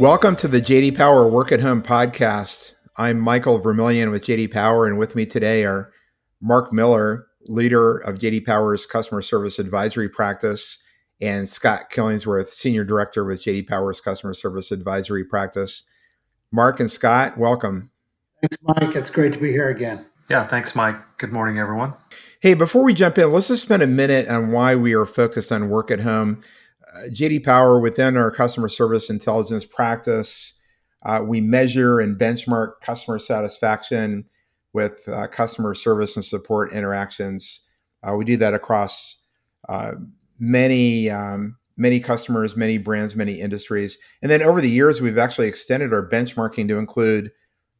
Welcome 0.00 0.34
to 0.36 0.48
the 0.48 0.62
JD 0.62 0.96
Power 0.96 1.28
Work 1.28 1.52
at 1.52 1.60
Home 1.60 1.82
podcast. 1.82 2.74
I'm 2.96 3.20
Michael 3.20 3.58
Vermillion 3.58 4.10
with 4.10 4.22
JD 4.24 4.50
Power, 4.50 4.86
and 4.86 4.98
with 4.98 5.14
me 5.14 5.26
today 5.26 5.62
are 5.66 5.92
Mark 6.40 6.72
Miller, 6.72 7.26
leader 7.42 7.98
of 7.98 8.18
JD 8.18 8.46
Power's 8.46 8.86
customer 8.86 9.20
service 9.20 9.58
advisory 9.58 10.08
practice, 10.08 10.82
and 11.20 11.46
Scott 11.46 11.90
Killingsworth, 11.92 12.54
senior 12.54 12.82
director 12.82 13.26
with 13.26 13.42
JD 13.42 13.68
Power's 13.68 14.00
customer 14.00 14.32
service 14.32 14.72
advisory 14.72 15.22
practice. 15.22 15.86
Mark 16.50 16.80
and 16.80 16.90
Scott, 16.90 17.36
welcome. 17.36 17.90
Thanks, 18.40 18.56
Mike. 18.62 18.96
It's 18.96 19.10
great 19.10 19.34
to 19.34 19.38
be 19.38 19.50
here 19.50 19.68
again. 19.68 20.06
Yeah, 20.30 20.44
thanks, 20.44 20.74
Mike. 20.74 20.96
Good 21.18 21.30
morning, 21.30 21.58
everyone. 21.58 21.92
Hey, 22.40 22.54
before 22.54 22.84
we 22.84 22.94
jump 22.94 23.18
in, 23.18 23.30
let's 23.32 23.48
just 23.48 23.64
spend 23.64 23.82
a 23.82 23.86
minute 23.86 24.28
on 24.28 24.50
why 24.50 24.76
we 24.76 24.94
are 24.94 25.04
focused 25.04 25.52
on 25.52 25.68
work 25.68 25.90
at 25.90 26.00
home. 26.00 26.42
JD 27.08 27.44
Power, 27.44 27.80
within 27.80 28.16
our 28.16 28.30
customer 28.30 28.68
service 28.68 29.10
intelligence 29.10 29.64
practice, 29.64 30.60
uh, 31.04 31.22
we 31.24 31.40
measure 31.40 32.00
and 32.00 32.18
benchmark 32.18 32.80
customer 32.82 33.18
satisfaction 33.18 34.26
with 34.72 35.08
uh, 35.08 35.26
customer 35.28 35.74
service 35.74 36.16
and 36.16 36.24
support 36.24 36.72
interactions. 36.72 37.68
Uh, 38.02 38.14
we 38.14 38.24
do 38.24 38.36
that 38.36 38.54
across 38.54 39.26
uh, 39.68 39.92
many 40.38 41.10
um, 41.10 41.56
many 41.76 42.00
customers, 42.00 42.56
many 42.56 42.76
brands, 42.76 43.16
many 43.16 43.40
industries, 43.40 43.98
and 44.22 44.30
then 44.30 44.42
over 44.42 44.60
the 44.60 44.70
years, 44.70 45.00
we've 45.00 45.18
actually 45.18 45.48
extended 45.48 45.92
our 45.92 46.06
benchmarking 46.06 46.68
to 46.68 46.78
include 46.78 47.30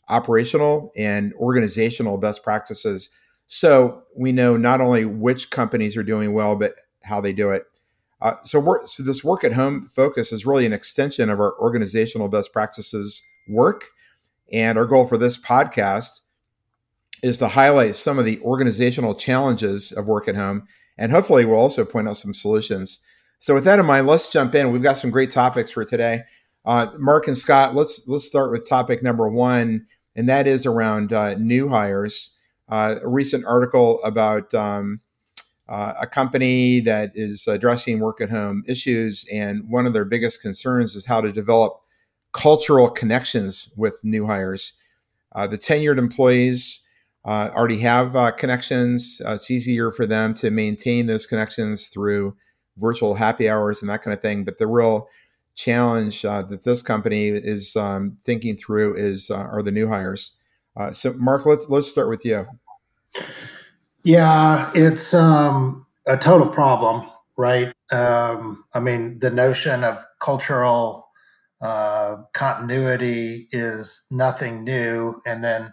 operational 0.08 0.90
and 0.96 1.32
organizational 1.34 2.18
best 2.18 2.42
practices 2.42 3.10
so 3.52 4.04
we 4.14 4.30
know 4.30 4.56
not 4.56 4.80
only 4.80 5.04
which 5.04 5.50
companies 5.50 5.96
are 5.96 6.04
doing 6.04 6.32
well, 6.32 6.54
but 6.54 6.76
how 7.02 7.20
they 7.20 7.32
do 7.32 7.50
it. 7.50 7.64
Uh, 8.22 8.34
so, 8.42 8.78
so 8.84 9.02
this 9.02 9.24
work 9.24 9.44
at 9.44 9.54
home 9.54 9.88
focus 9.88 10.32
is 10.32 10.46
really 10.46 10.66
an 10.66 10.72
extension 10.72 11.30
of 11.30 11.40
our 11.40 11.58
organizational 11.58 12.28
best 12.28 12.52
practices 12.52 13.22
work. 13.48 13.86
And 14.52 14.76
our 14.76 14.86
goal 14.86 15.06
for 15.06 15.16
this 15.16 15.38
podcast 15.38 16.20
is 17.22 17.38
to 17.38 17.48
highlight 17.48 17.94
some 17.94 18.18
of 18.18 18.24
the 18.24 18.40
organizational 18.40 19.14
challenges 19.14 19.92
of 19.92 20.06
work 20.06 20.28
at 20.28 20.36
home. 20.36 20.66
And 20.98 21.12
hopefully, 21.12 21.44
we'll 21.44 21.58
also 21.58 21.84
point 21.84 22.08
out 22.08 22.16
some 22.16 22.34
solutions. 22.34 23.04
So, 23.38 23.54
with 23.54 23.64
that 23.64 23.78
in 23.78 23.86
mind, 23.86 24.06
let's 24.06 24.30
jump 24.30 24.54
in. 24.54 24.70
We've 24.70 24.82
got 24.82 24.98
some 24.98 25.10
great 25.10 25.30
topics 25.30 25.70
for 25.70 25.84
today. 25.84 26.24
Uh, 26.66 26.88
Mark 26.98 27.26
and 27.26 27.38
Scott, 27.38 27.74
let's 27.74 28.06
let's 28.06 28.26
start 28.26 28.50
with 28.50 28.68
topic 28.68 29.02
number 29.02 29.28
one, 29.28 29.86
and 30.14 30.28
that 30.28 30.46
is 30.46 30.66
around 30.66 31.12
uh, 31.12 31.34
new 31.34 31.70
hires 31.70 32.36
uh, 32.70 32.96
a 33.02 33.08
recent 33.08 33.44
article 33.44 34.02
about 34.04 34.54
um, 34.54 35.00
uh, 35.70 35.94
a 36.00 36.06
company 36.06 36.80
that 36.80 37.12
is 37.14 37.46
addressing 37.46 38.00
work 38.00 38.20
at 38.20 38.28
home 38.28 38.64
issues, 38.66 39.24
and 39.32 39.70
one 39.70 39.86
of 39.86 39.92
their 39.92 40.04
biggest 40.04 40.42
concerns 40.42 40.96
is 40.96 41.06
how 41.06 41.20
to 41.20 41.32
develop 41.32 41.80
cultural 42.32 42.90
connections 42.90 43.72
with 43.76 44.02
new 44.02 44.26
hires. 44.26 44.80
Uh, 45.32 45.46
the 45.46 45.56
tenured 45.56 45.96
employees 45.96 46.88
uh, 47.24 47.50
already 47.54 47.78
have 47.78 48.16
uh, 48.16 48.32
connections. 48.32 49.22
Uh, 49.24 49.34
it's 49.34 49.50
easier 49.50 49.92
for 49.92 50.06
them 50.06 50.34
to 50.34 50.50
maintain 50.50 51.06
those 51.06 51.24
connections 51.24 51.86
through 51.86 52.36
virtual 52.76 53.14
happy 53.14 53.48
hours 53.48 53.80
and 53.80 53.88
that 53.90 54.02
kind 54.02 54.14
of 54.14 54.20
thing. 54.20 54.44
But 54.44 54.58
the 54.58 54.66
real 54.66 55.08
challenge 55.54 56.22
that 56.22 56.62
this 56.64 56.82
company 56.82 57.28
is 57.28 57.76
um, 57.76 58.16
thinking 58.24 58.56
through 58.56 58.96
is 58.96 59.30
are 59.30 59.62
the 59.62 59.70
new 59.70 59.88
hires. 59.88 60.38
Uh, 60.76 60.92
so, 60.92 61.12
Mark, 61.14 61.46
let's 61.46 61.68
let's 61.68 61.88
start 61.88 62.08
with 62.08 62.24
you. 62.24 62.46
Yeah, 64.02 64.70
it's 64.74 65.12
um, 65.12 65.86
a 66.06 66.16
total 66.16 66.48
problem, 66.48 67.08
right? 67.36 67.72
Um, 67.92 68.64
I 68.74 68.80
mean, 68.80 69.18
the 69.18 69.30
notion 69.30 69.84
of 69.84 70.04
cultural 70.20 71.08
uh, 71.60 72.16
continuity 72.32 73.46
is 73.52 74.06
nothing 74.10 74.64
new, 74.64 75.20
and 75.26 75.44
then 75.44 75.72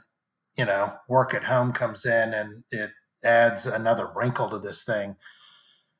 you 0.57 0.65
know, 0.65 0.93
work 1.09 1.33
at 1.33 1.45
home 1.45 1.71
comes 1.71 2.05
in 2.05 2.33
and 2.33 2.63
it 2.71 2.91
adds 3.23 3.67
another 3.67 4.09
wrinkle 4.15 4.49
to 4.49 4.59
this 4.59 4.83
thing. 4.83 5.15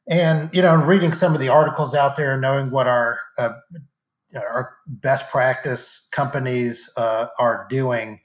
And 0.09 0.50
you 0.53 0.62
know, 0.62 0.75
reading 0.75 1.13
some 1.13 1.34
of 1.34 1.41
the 1.41 1.50
articles 1.50 1.96
out 1.96 2.18
there, 2.18 2.40
knowing 2.40 2.72
what 2.72 2.88
our 2.88 3.19
uh, 3.38 3.52
our 4.35 4.75
best 4.88 5.29
practice 5.31 6.07
companies 6.12 6.91
uh, 6.97 7.28
are 7.40 7.68
doing, 7.69 8.19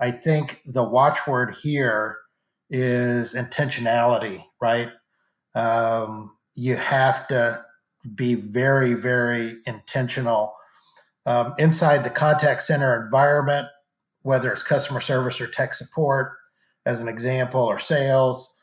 I 0.00 0.10
think 0.10 0.60
the 0.66 0.84
watchword 0.88 1.54
here 1.62 2.18
is 2.70 3.34
intentionality, 3.34 4.44
right? 4.60 4.90
Um, 5.54 6.36
you 6.54 6.76
have 6.76 7.26
to 7.28 7.64
be 8.14 8.34
very, 8.34 8.94
very 8.94 9.54
intentional 9.66 10.54
um, 11.26 11.54
inside 11.58 12.04
the 12.04 12.10
contact 12.10 12.62
center 12.62 13.02
environment, 13.04 13.68
whether 14.22 14.52
it's 14.52 14.62
customer 14.62 15.00
service 15.00 15.40
or 15.40 15.46
tech 15.46 15.74
support, 15.74 16.32
as 16.86 17.00
an 17.00 17.08
example, 17.08 17.62
or 17.62 17.78
sales. 17.78 18.54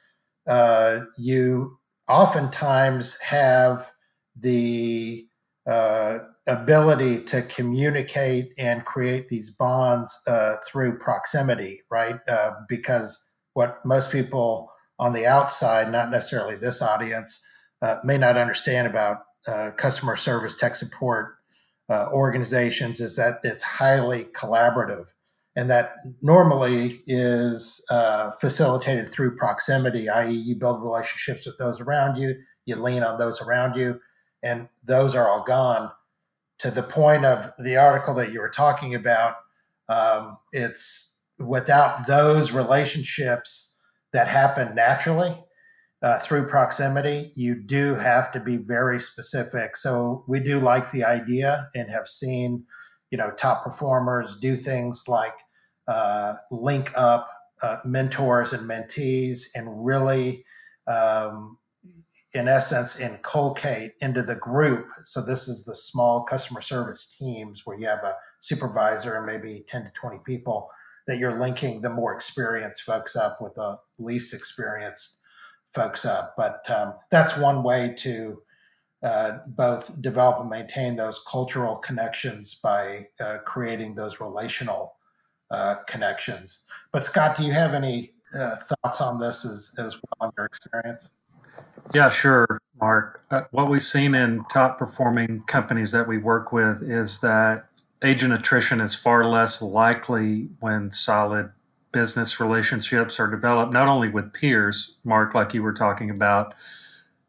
Uh, 0.48 1.02
you 1.18 1.78
oftentimes 2.08 3.20
have 3.22 3.92
the 4.36 5.26
uh, 5.68 6.20
ability 6.48 7.24
to 7.24 7.42
communicate 7.44 8.52
and 8.58 8.86
create 8.86 9.30
these 9.30 9.50
bonds 9.50 10.20
uh, 10.28 10.56
through 10.68 10.98
proximity, 10.98 11.82
right? 11.90 12.20
Uh, 12.28 12.52
because 12.68 13.31
what 13.54 13.86
most 13.86 14.12
people 14.12 14.72
on 15.00 15.14
the 15.14 15.26
outside, 15.26 15.92
not 15.92 16.10
necessarily 16.10 16.56
this 16.56 16.82
audience, 16.82 17.46
uh, 17.82 17.98
may 18.04 18.18
not 18.18 18.38
understand 18.38 18.88
about 18.88 19.24
uh, 19.48 19.72
customer 19.76 20.16
service 20.16 20.56
tech 20.56 20.76
support 20.76 21.36
uh, 21.90 22.08
organizations 22.12 23.02
is 23.02 23.16
that 23.16 23.40
it's 23.44 23.64
highly 23.64 24.26
collaborative 24.26 25.08
and 25.56 25.70
that 25.70 25.96
normally 26.22 27.02
is 27.08 27.86
facilitated 28.40 29.06
through 29.08 29.36
proximity, 29.36 30.08
i.e., 30.08 30.32
you 30.32 30.56
build 30.56 30.82
relationships 30.82 31.46
with 31.46 31.58
those 31.58 31.82
around 31.82 32.16
you, 32.16 32.36
you 32.66 32.78
lean 32.78 33.04
on 33.04 33.18
those 33.18 33.42
around 33.42 33.76
you, 33.76 34.00
and 34.42 34.70
those 34.86 35.14
are 35.14 35.28
all 35.28 35.44
gone 35.44 35.92
to 36.62 36.70
the 36.70 36.84
point 36.84 37.26
of 37.26 37.52
the 37.58 37.76
article 37.76 38.14
that 38.14 38.32
you 38.32 38.40
were 38.40 38.50
talking 38.50 38.94
about, 38.94 39.36
um, 39.90 40.38
it's 40.54 41.11
without 41.48 42.08
those 42.08 42.52
relationships 42.52 43.78
that 44.14 44.28
happen 44.28 44.76
naturally 44.76 45.36
uh, 46.02 46.20
through 46.20 46.48
proximity, 46.48 47.32
you 47.36 47.56
do 47.56 47.96
have 47.96 48.32
to 48.32 48.40
be 48.40 48.58
very 48.58 49.00
specific. 49.00 49.76
So 49.76 50.24
we 50.28 50.40
do 50.40 50.60
like 50.60 50.92
the 50.92 51.04
idea 51.04 51.70
and 51.76 51.90
have 51.92 52.08
seen, 52.08 52.66
you 53.12 53.18
know, 53.18 53.32
top 53.32 53.64
performers 53.64 54.38
do 54.42 54.56
things 54.56 55.06
like 55.08 55.36
uh, 55.88 56.34
link 56.50 56.92
up 56.96 57.30
uh, 57.62 57.78
mentors 57.86 58.54
and 58.54 58.70
mentees 58.70 59.44
and 59.54 59.86
really 59.86 60.44
um, 60.88 61.58
in 62.34 62.48
essence, 62.48 63.00
inculcate 63.00 63.92
into 64.00 64.24
the 64.24 64.36
group. 64.36 64.88
So 65.04 65.22
this 65.22 65.48
is 65.48 65.66
the 65.66 65.76
small 65.76 66.24
customer 66.24 66.62
service 66.62 67.18
teams 67.18 67.64
where 67.66 67.78
you 67.78 67.88
have 67.88 68.04
a 68.04 68.16
supervisor 68.40 69.16
and 69.16 69.26
maybe 69.26 69.64
10 69.68 69.84
to 69.84 69.92
20 69.92 70.20
people 70.26 70.70
that 71.08 71.18
you're 71.18 71.40
linking 71.40 71.82
the 71.82 71.90
more 71.90 72.14
experienced 72.14 72.84
folks 72.84 73.16
up 73.16 73.42
with 73.42 73.56
the 73.56 73.78
least 74.00 74.34
experienced 74.34 75.22
folks 75.74 76.06
up. 76.06 76.34
But 76.38 76.70
um, 76.70 76.94
that's 77.10 77.38
one 77.38 77.64
way 77.64 77.94
to 78.00 78.42
uh, 79.04 79.40
both 79.48 80.02
develop 80.02 80.40
and 80.40 80.50
maintain 80.50 80.96
those 80.96 81.20
cultural 81.28 81.78
connections 81.78 82.56
by 82.56 83.08
uh, 83.20 83.38
creating 83.46 83.96
those 83.96 84.20
relational 84.20 84.96
uh, 85.50 85.76
connections. 85.88 86.66
But 86.92 87.04
Scott, 87.04 87.36
do 87.36 87.44
you 87.44 87.52
have 87.52 87.74
any 87.74 88.12
uh, 88.38 88.56
thoughts 88.56 89.02
on 89.02 89.20
this 89.20 89.46
as, 89.46 89.76
as 89.80 89.96
well 89.96 90.30
in 90.30 90.34
your 90.38 90.46
experience? 90.46 91.16
Yeah, 91.94 92.10
sure, 92.10 92.62
Mark. 92.80 93.26
Uh, 93.32 93.44
what 93.52 93.70
we've 93.70 93.82
seen 93.82 94.16
in 94.16 94.46
top 94.52 94.78
performing 94.78 95.44
companies 95.48 95.92
that 95.92 96.08
we 96.08 96.18
work 96.18 96.52
with 96.52 96.84
is 96.84 97.20
that 97.20 97.66
agent 98.04 98.34
attrition 98.34 98.82
is 98.82 98.96
far 98.96 99.26
less 99.28 99.62
likely 99.62 100.50
when 100.60 100.92
solid 100.92 101.52
business 101.92 102.40
relationships 102.40 103.20
are 103.20 103.28
developed, 103.28 103.74
not 103.74 103.88
only 103.88 104.10
with 104.10 104.34
peers, 104.34 104.98
Mark, 105.04 105.34
like 105.36 105.54
you 105.54 105.62
were 105.62 105.74
talking 105.74 106.10
about, 106.10 106.54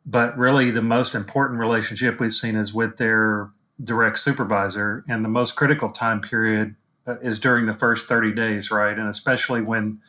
but 0.06 0.36
really 0.36 0.70
the 0.70 0.82
most 0.82 1.14
important 1.14 1.58
relationship 1.60 2.20
we've 2.20 2.32
seen 2.32 2.56
is 2.56 2.72
with 2.72 2.96
their 2.96 3.50
direct 3.82 4.18
supervisor. 4.18 5.04
And 5.08 5.24
the 5.24 5.28
most 5.28 5.56
critical 5.56 5.90
time 5.90 6.20
period 6.20 6.76
uh, 7.06 7.18
is 7.20 7.40
during 7.40 7.66
the 7.66 7.72
first 7.72 8.08
30 8.08 8.32
days, 8.32 8.70
right? 8.70 8.96
And 8.96 9.08
especially 9.08 9.62
when 9.62 10.00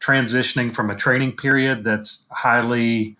transitioning 0.00 0.74
from 0.74 0.90
a 0.90 0.96
training 0.96 1.32
period 1.36 1.84
that's 1.84 2.26
highly 2.30 3.16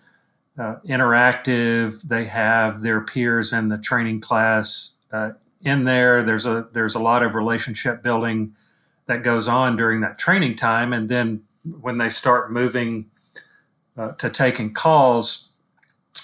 uh, 0.59 0.77
interactive. 0.87 2.03
They 2.03 2.25
have 2.27 2.83
their 2.83 3.01
peers 3.01 3.53
in 3.53 3.69
the 3.69 3.79
training 3.79 4.21
class 4.21 4.99
uh, 5.13 5.33
in 5.63 5.85
there. 5.85 6.23
There's 6.23 6.47
a 6.47 6.69
there's 6.73 6.95
a 6.95 7.01
lot 7.01 7.23
of 7.23 7.35
relationship 7.35 8.03
building 8.03 8.55
that 9.07 9.23
goes 9.23 9.49
on 9.49 9.77
during 9.77 10.01
that 10.01 10.19
training 10.19 10.57
time, 10.57 10.93
and 10.93 11.09
then 11.09 11.43
when 11.81 11.97
they 11.97 12.09
start 12.09 12.53
moving 12.53 13.07
uh, 13.97 14.13
to 14.13 14.31
taking 14.31 14.73
calls, 14.73 15.53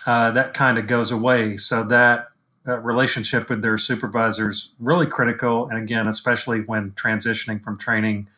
uh, 0.06 0.31
that 0.32 0.55
kind 0.55 0.79
of 0.79 0.87
goes 0.87 1.11
away. 1.11 1.56
So 1.56 1.85
that 1.85 2.29
relationship 2.76 3.49
with 3.49 3.62
their 3.62 3.79
supervisors 3.79 4.73
really 4.79 5.06
critical. 5.06 5.69
And 5.69 5.79
again, 5.79 6.06
especially 6.06 6.61
when 6.61 6.91
transitioning 6.93 7.62
from 7.62 7.79
training 7.79 8.29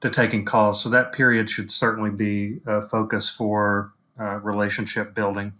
to 0.00 0.10
taking 0.10 0.44
calls. 0.44 0.82
So 0.82 0.88
that 0.90 1.12
period 1.12 1.50
should 1.50 1.70
certainly 1.70 2.10
be 2.10 2.60
a 2.66 2.80
focus 2.80 3.28
for 3.28 3.92
uh, 4.18 4.36
relationship 4.36 5.14
building. 5.14 5.52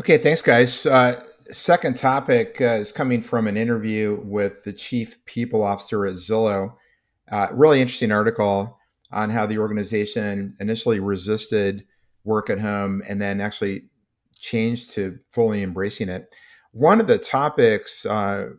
Okay, 0.00 0.18
thanks, 0.18 0.42
guys. 0.42 0.86
Uh, 0.86 1.22
second 1.54 1.96
topic 1.96 2.60
uh, 2.60 2.74
is 2.74 2.92
coming 2.92 3.22
from 3.22 3.46
an 3.46 3.56
interview 3.56 4.20
with 4.24 4.64
the 4.64 4.72
chief 4.72 5.24
people 5.24 5.62
officer 5.62 6.06
at 6.06 6.14
Zillow. 6.14 6.74
Uh, 7.30 7.48
really 7.52 7.80
interesting 7.80 8.12
article 8.12 8.78
on 9.10 9.30
how 9.30 9.46
the 9.46 9.58
organization 9.58 10.56
initially 10.60 11.00
resisted 11.00 11.84
work 12.24 12.50
at 12.50 12.60
home 12.60 13.02
and 13.08 13.20
then 13.20 13.40
actually 13.40 13.84
changed 14.38 14.90
to 14.92 15.18
fully 15.30 15.62
embracing 15.62 16.08
it. 16.08 16.34
One 16.72 17.00
of 17.00 17.06
the 17.06 17.18
topics 17.18 18.04
uh, 18.04 18.50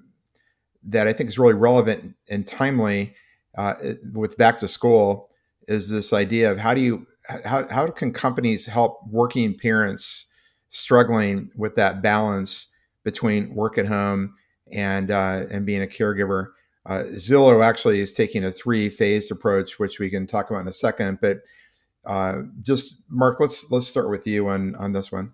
that 0.83 1.07
I 1.07 1.13
think 1.13 1.29
is 1.29 1.37
really 1.37 1.53
relevant 1.53 2.15
and 2.29 2.47
timely 2.47 3.15
uh, 3.57 3.75
with 4.13 4.37
back 4.37 4.57
to 4.59 4.67
school 4.67 5.29
is 5.67 5.89
this 5.89 6.13
idea 6.13 6.51
of 6.51 6.59
how 6.59 6.73
do 6.73 6.81
you 6.81 7.07
how, 7.43 7.67
how 7.67 7.87
can 7.87 8.13
companies 8.13 8.67
help 8.67 8.99
working 9.09 9.57
parents 9.57 10.31
struggling 10.69 11.49
with 11.55 11.75
that 11.75 12.01
balance 12.03 12.74
between 13.05 13.55
work 13.55 13.77
at 13.77 13.87
home 13.87 14.35
and 14.73 15.09
uh, 15.09 15.45
and 15.49 15.65
being 15.65 15.81
a 15.81 15.87
caregiver. 15.87 16.47
Uh, 16.85 17.03
Zillow 17.13 17.63
actually 17.63 18.01
is 18.01 18.11
taking 18.11 18.43
a 18.43 18.51
three 18.51 18.89
phased 18.89 19.31
approach, 19.31 19.79
which 19.79 19.97
we 19.97 20.09
can 20.09 20.27
talk 20.27 20.49
about 20.49 20.59
in 20.59 20.67
a 20.67 20.73
second. 20.73 21.19
But 21.21 21.43
uh, 22.05 22.41
just 22.61 23.01
Mark, 23.09 23.39
let's 23.39 23.71
let's 23.71 23.87
start 23.87 24.09
with 24.09 24.27
you 24.27 24.49
on 24.49 24.75
on 24.75 24.91
this 24.91 25.11
one. 25.11 25.31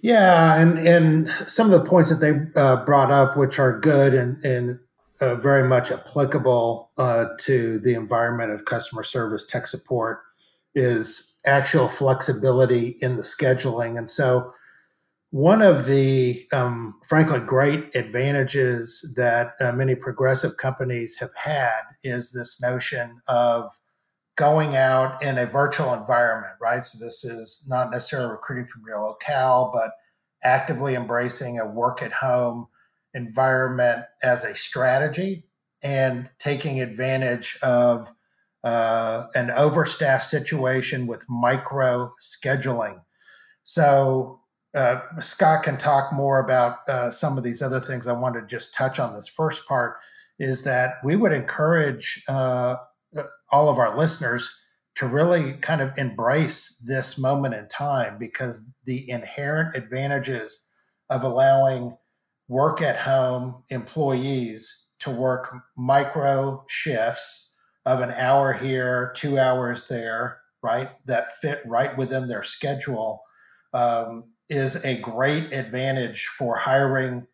Yeah, 0.00 0.60
and 0.60 0.78
and 0.78 1.28
some 1.46 1.72
of 1.72 1.80
the 1.80 1.88
points 1.88 2.10
that 2.10 2.16
they 2.16 2.60
uh, 2.60 2.84
brought 2.84 3.12
up, 3.12 3.36
which 3.36 3.60
are 3.60 3.78
good 3.78 4.14
and 4.14 4.44
and 4.44 4.80
uh, 5.20 5.36
very 5.36 5.66
much 5.66 5.92
applicable 5.92 6.90
uh, 6.98 7.26
to 7.38 7.78
the 7.78 7.94
environment 7.94 8.50
of 8.50 8.64
customer 8.64 9.04
service 9.04 9.46
tech 9.46 9.66
support, 9.66 10.20
is 10.74 11.40
actual 11.46 11.88
flexibility 11.88 12.96
in 13.00 13.16
the 13.16 13.22
scheduling. 13.22 13.96
And 13.96 14.10
so, 14.10 14.52
one 15.32 15.62
of 15.62 15.86
the 15.86 16.44
um, 16.52 16.94
frankly 17.02 17.40
great 17.40 17.96
advantages 17.96 19.14
that 19.16 19.54
uh, 19.62 19.72
many 19.72 19.94
progressive 19.94 20.58
companies 20.58 21.18
have 21.18 21.34
had 21.34 21.80
is 22.04 22.32
this 22.32 22.60
notion 22.60 23.18
of 23.28 23.70
going 24.36 24.76
out 24.76 25.22
in 25.22 25.38
a 25.38 25.46
virtual 25.46 25.94
environment, 25.94 26.52
right? 26.60 26.84
So, 26.84 27.02
this 27.02 27.24
is 27.24 27.66
not 27.66 27.90
necessarily 27.90 28.30
recruiting 28.30 28.66
from 28.66 28.82
your 28.86 28.98
locale, 28.98 29.70
but 29.72 29.92
actively 30.44 30.94
embracing 30.94 31.58
a 31.58 31.66
work 31.66 32.02
at 32.02 32.12
home 32.12 32.66
environment 33.14 34.04
as 34.22 34.44
a 34.44 34.54
strategy 34.54 35.44
and 35.82 36.28
taking 36.38 36.82
advantage 36.82 37.58
of 37.62 38.12
uh, 38.64 39.24
an 39.34 39.50
overstaffed 39.52 40.24
situation 40.24 41.06
with 41.06 41.24
micro 41.30 42.12
scheduling. 42.20 43.00
So, 43.62 44.41
uh, 44.74 45.00
Scott 45.20 45.64
can 45.64 45.76
talk 45.76 46.12
more 46.12 46.38
about 46.38 46.88
uh, 46.88 47.10
some 47.10 47.36
of 47.36 47.44
these 47.44 47.62
other 47.62 47.80
things. 47.80 48.08
I 48.08 48.18
want 48.18 48.34
to 48.34 48.46
just 48.46 48.74
touch 48.74 48.98
on 48.98 49.14
this 49.14 49.28
first 49.28 49.66
part 49.66 49.96
is 50.38 50.64
that 50.64 50.94
we 51.04 51.14
would 51.14 51.32
encourage 51.32 52.22
uh, 52.28 52.76
all 53.50 53.68
of 53.68 53.78
our 53.78 53.96
listeners 53.96 54.50
to 54.94 55.06
really 55.06 55.54
kind 55.54 55.80
of 55.80 55.96
embrace 55.96 56.84
this 56.86 57.18
moment 57.18 57.54
in 57.54 57.68
time 57.68 58.16
because 58.18 58.66
the 58.84 59.08
inherent 59.10 59.74
advantages 59.76 60.68
of 61.10 61.22
allowing 61.22 61.96
work 62.48 62.82
at 62.82 62.96
home 62.96 63.62
employees 63.70 64.88
to 64.98 65.10
work 65.10 65.54
micro 65.76 66.64
shifts 66.68 67.58
of 67.84 68.00
an 68.00 68.10
hour 68.12 68.52
here, 68.52 69.12
two 69.16 69.38
hours 69.38 69.88
there, 69.88 70.40
right? 70.62 70.90
That 71.06 71.36
fit 71.36 71.62
right 71.66 71.96
within 71.96 72.28
their 72.28 72.42
schedule 72.42 73.22
um, 73.74 74.24
is 74.52 74.84
a 74.84 74.98
great 75.00 75.52
advantage 75.52 76.26
for 76.26 76.56
hiring 76.56 77.26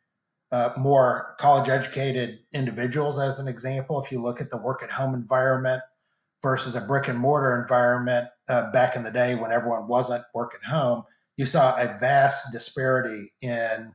uh, 0.52 0.70
more 0.78 1.34
college 1.38 1.68
educated 1.68 2.38
individuals, 2.52 3.18
as 3.18 3.38
an 3.38 3.48
example. 3.48 4.02
If 4.02 4.10
you 4.10 4.22
look 4.22 4.40
at 4.40 4.50
the 4.50 4.56
work 4.56 4.82
at 4.82 4.92
home 4.92 5.14
environment 5.14 5.82
versus 6.42 6.74
a 6.76 6.80
brick 6.80 7.08
and 7.08 7.18
mortar 7.18 7.60
environment 7.60 8.28
uh, 8.48 8.70
back 8.70 8.96
in 8.96 9.02
the 9.02 9.10
day 9.10 9.34
when 9.34 9.52
everyone 9.52 9.88
wasn't 9.88 10.24
work 10.32 10.52
at 10.54 10.70
home, 10.70 11.02
you 11.36 11.44
saw 11.44 11.76
a 11.76 11.98
vast 11.98 12.52
disparity 12.52 13.32
in 13.40 13.94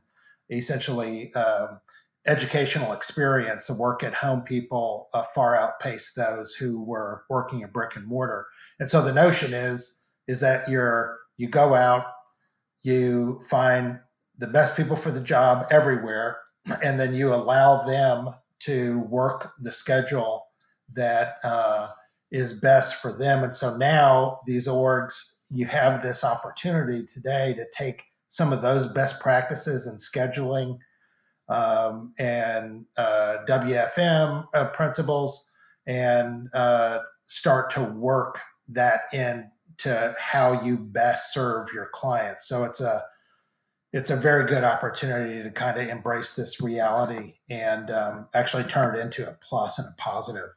essentially 0.50 1.32
um, 1.34 1.80
educational 2.26 2.92
experience 2.92 3.66
The 3.66 3.74
work 3.74 4.02
at 4.02 4.14
home 4.14 4.42
people 4.42 5.08
uh, 5.12 5.22
far 5.34 5.56
outpaced 5.56 6.16
those 6.16 6.54
who 6.54 6.82
were 6.82 7.24
working 7.28 7.62
in 7.62 7.70
brick 7.70 7.96
and 7.96 8.06
mortar. 8.06 8.46
And 8.78 8.88
so 8.88 9.02
the 9.02 9.12
notion 9.12 9.52
is 9.52 10.02
is 10.26 10.40
that 10.40 10.68
you're 10.68 11.18
you 11.36 11.48
go 11.48 11.74
out, 11.74 12.06
you 12.84 13.40
find 13.48 13.98
the 14.38 14.46
best 14.46 14.76
people 14.76 14.94
for 14.94 15.10
the 15.10 15.20
job 15.20 15.66
everywhere, 15.70 16.38
and 16.82 17.00
then 17.00 17.14
you 17.14 17.34
allow 17.34 17.84
them 17.84 18.28
to 18.60 19.00
work 19.00 19.52
the 19.60 19.72
schedule 19.72 20.46
that 20.94 21.34
uh, 21.42 21.88
is 22.30 22.58
best 22.60 22.96
for 22.96 23.12
them. 23.12 23.42
And 23.42 23.54
so 23.54 23.76
now 23.76 24.38
these 24.46 24.68
orgs, 24.68 25.38
you 25.50 25.66
have 25.66 26.02
this 26.02 26.24
opportunity 26.24 27.04
today 27.04 27.54
to 27.54 27.66
take 27.76 28.04
some 28.28 28.52
of 28.52 28.62
those 28.62 28.86
best 28.86 29.20
practices 29.20 29.86
in 29.86 29.96
scheduling 29.96 30.78
um, 31.48 32.12
and 32.18 32.86
uh, 32.96 33.38
WFM 33.48 34.46
uh, 34.54 34.64
principles 34.66 35.50
and 35.86 36.48
uh, 36.54 37.00
start 37.22 37.70
to 37.70 37.82
work 37.82 38.40
that 38.68 39.00
into 39.78 40.14
how 40.18 40.62
you 40.62 40.76
best 40.76 41.32
serve 41.32 41.72
your 41.72 41.88
clients. 41.92 42.48
So 42.48 42.64
it's 42.64 42.80
a 42.80 43.02
it's 43.92 44.10
a 44.10 44.16
very 44.16 44.44
good 44.46 44.64
opportunity 44.64 45.40
to 45.42 45.50
kind 45.50 45.78
of 45.78 45.88
embrace 45.88 46.34
this 46.34 46.60
reality 46.60 47.34
and 47.48 47.92
um, 47.92 48.26
actually 48.34 48.64
turn 48.64 48.96
it 48.96 49.00
into 49.00 49.28
a 49.28 49.36
plus 49.40 49.78
and 49.78 49.86
a 49.86 50.02
positive. 50.02 50.48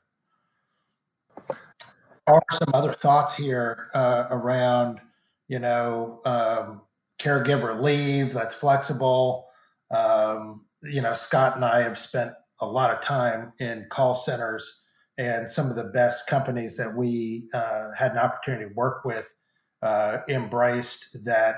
Are 2.25 2.41
some 2.51 2.69
other 2.73 2.93
thoughts 2.93 3.37
here 3.37 3.91
uh, 3.93 4.25
around, 4.31 4.99
you 5.47 5.59
know, 5.59 6.19
um, 6.25 6.81
caregiver 7.19 7.79
leave 7.79 8.33
that's 8.33 8.55
flexible, 8.55 9.47
um, 9.91 10.65
you 10.81 11.01
know, 11.01 11.13
Scott 11.13 11.55
and 11.55 11.63
I 11.63 11.81
have 11.81 11.97
spent 11.97 12.31
a 12.59 12.65
lot 12.65 12.91
of 12.91 13.01
time 13.01 13.53
in 13.59 13.85
call 13.89 14.15
centers, 14.15 14.86
and 15.17 15.49
some 15.49 15.69
of 15.69 15.75
the 15.75 15.89
best 15.93 16.27
companies 16.27 16.77
that 16.77 16.95
we 16.95 17.49
uh, 17.53 17.89
had 17.97 18.11
an 18.11 18.19
opportunity 18.19 18.65
to 18.65 18.73
work 18.73 19.03
with 19.03 19.33
uh, 19.81 20.19
embraced 20.29 21.25
that 21.25 21.55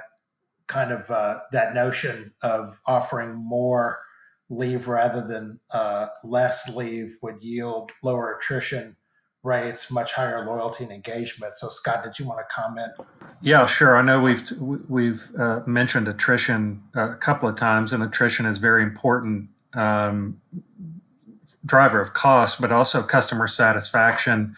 kind 0.67 0.91
of 0.91 1.09
uh, 1.09 1.39
that 1.51 1.73
notion 1.73 2.33
of 2.43 2.79
offering 2.85 3.35
more 3.35 3.99
leave 4.49 4.87
rather 4.87 5.25
than 5.25 5.59
uh, 5.73 6.07
less 6.23 6.73
leave 6.75 7.17
would 7.21 7.41
yield 7.41 7.91
lower 8.03 8.35
attrition 8.35 8.95
rates, 9.43 9.91
much 9.91 10.13
higher 10.13 10.45
loyalty 10.45 10.83
and 10.83 10.91
engagement. 10.91 11.55
So, 11.55 11.69
Scott, 11.69 12.03
did 12.03 12.19
you 12.19 12.25
want 12.25 12.39
to 12.39 12.53
comment? 12.53 12.91
Yeah, 13.41 13.65
sure. 13.65 13.97
I 13.97 14.01
know 14.01 14.19
we've 14.19 14.51
we've 14.59 15.27
uh, 15.39 15.61
mentioned 15.65 16.07
attrition 16.07 16.83
a 16.93 17.15
couple 17.15 17.47
of 17.47 17.55
times, 17.55 17.93
and 17.93 18.03
attrition 18.03 18.45
is 18.45 18.57
very 18.57 18.83
important 18.83 19.49
um, 19.73 20.41
driver 21.69 22.01
of 22.01 22.13
cost, 22.13 22.59
but 22.59 22.71
also 22.71 23.01
customer 23.03 23.47
satisfaction. 23.47 24.55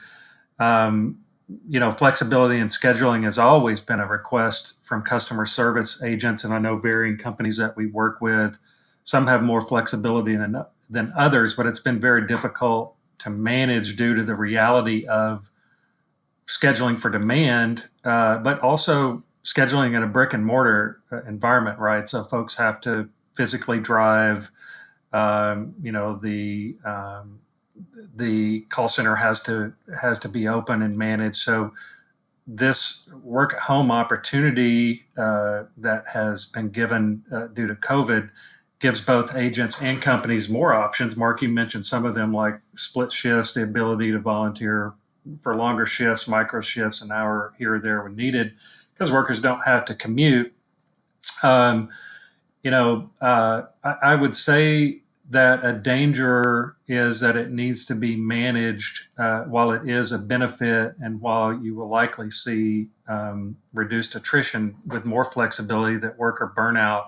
Um, 0.60 1.20
you 1.68 1.80
know, 1.80 1.91
flexibility 1.91 2.60
and 2.60 2.70
scheduling 2.70 3.24
has 3.25 3.38
always 3.38 3.82
been 3.82 4.00
a 4.00 4.08
request 4.08 4.86
from 4.86 5.01
customer 5.01 5.46
service 5.46 6.01
agents, 6.03 6.44
and 6.44 6.53
I 6.53 6.60
know 6.60 6.77
varying 6.77 7.18
companies 7.18 7.58
that 7.58 7.75
we 7.75 7.88
work 7.88 8.22
with. 8.22 8.58
Some 9.03 9.27
have 9.27 9.44
more 9.44 9.62
flexibility 9.62 10.36
than 10.36 10.63
than 10.89 11.12
others, 11.18 11.56
but 11.56 11.65
it's 11.65 11.80
been 11.80 12.00
very 12.00 12.25
difficult 12.25 12.96
to 13.20 13.30
manage 13.30 13.96
due 13.96 14.15
to 14.15 14.24
the 14.24 14.36
reality 14.36 15.06
of 15.06 15.50
scheduling 16.48 17.00
for 17.00 17.10
demand, 17.10 17.88
uh, 18.03 18.38
but 18.39 18.60
also 18.60 19.24
scheduling 19.44 19.96
in 19.96 20.03
a 20.03 20.08
brick 20.08 20.34
and 20.34 20.46
mortar 20.46 21.00
uh, 21.12 21.24
environment, 21.24 21.80
right? 21.80 22.08
So 22.10 22.24
folks 22.24 22.58
have 22.58 22.82
to 22.82 23.10
physically 23.36 23.80
drive. 23.80 24.50
Um, 25.13 25.75
you 25.82 25.91
know 25.91 26.15
the 26.15 26.75
um, 26.86 27.39
the 28.15 28.62
call 28.62 28.88
center 28.88 29.15
has 29.15 29.41
to 29.44 29.74
has 30.01 30.20
to 30.20 30.30
be 30.30 30.48
open 30.48 30.82
and 30.82 30.98
managed. 30.98 31.38
So 31.38 31.74
this 32.48 33.08
work 33.24 33.53
at 33.53 33.60
home 33.62 33.91
opportunity 33.91 35.06
uh, 35.18 35.63
that 35.77 36.08
has 36.08 36.46
been 36.46 36.70
given 36.70 37.24
uh, 37.32 37.48
due 37.48 37.68
to 37.68 37.75
COVID 37.75 38.30
gives 38.80 39.00
both 39.00 39.36
agents 39.36 39.82
and 39.82 40.01
companies 40.01 40.50
more 40.50 40.74
options. 40.74 41.15
Mark, 41.15 41.41
you 41.41 41.50
mentioned 41.50 41.86
some 41.86 42.03
of 42.03 42.15
them 42.15 42.34
like 42.34 42.60
split 42.74 43.12
shifts, 43.12 43.53
the 43.53 43.63
ability 43.63 44.12
to 44.12 44.20
volunteer 44.20 44.94
for 45.41 45.56
longer 45.56 45.86
shifts, 45.86 46.27
micro 46.27 46.62
shifts, 46.62 47.01
an 47.01 47.12
hour 47.12 47.53
here 47.60 47.75
or 47.75 47.80
there 47.80 48.01
when 48.01 48.15
needed, 48.15 48.53
because 48.94 49.12
workers 49.12 49.39
don't 49.39 49.62
have 49.65 49.86
to 49.86 49.94
commute. 49.94 50.51
Um, 51.44 51.89
you 52.63 52.72
know, 52.72 53.10
uh, 53.22 53.63
I, 53.84 53.96
I, 54.03 54.15
would 54.15 54.36
say 54.36 55.01
that 55.30 55.65
a 55.65 55.74
danger 55.74 56.75
is 56.88 57.22
that 57.22 57.36
it 57.36 57.51
needs 57.51 57.86
to 57.86 57.96
be 57.96 58.15
managed 58.15 59.08
uh, 59.18 59.44
while 59.44 59.72
it 59.72 59.89
is 59.89 60.12
a 60.12 60.20
benefit 60.20 60.94
and 61.01 61.22
while 61.22 61.53
you 61.53 61.74
will 61.74 61.89
likely 61.89 62.30
see 62.30 62.88
um, 63.08 63.58
reduced 63.74 64.13
attrition 64.15 64.75
with 64.86 65.06
more 65.06 65.24
flexibility 65.24 65.98
that 65.98 66.18
worker 66.18 66.51
burnout 66.56 67.08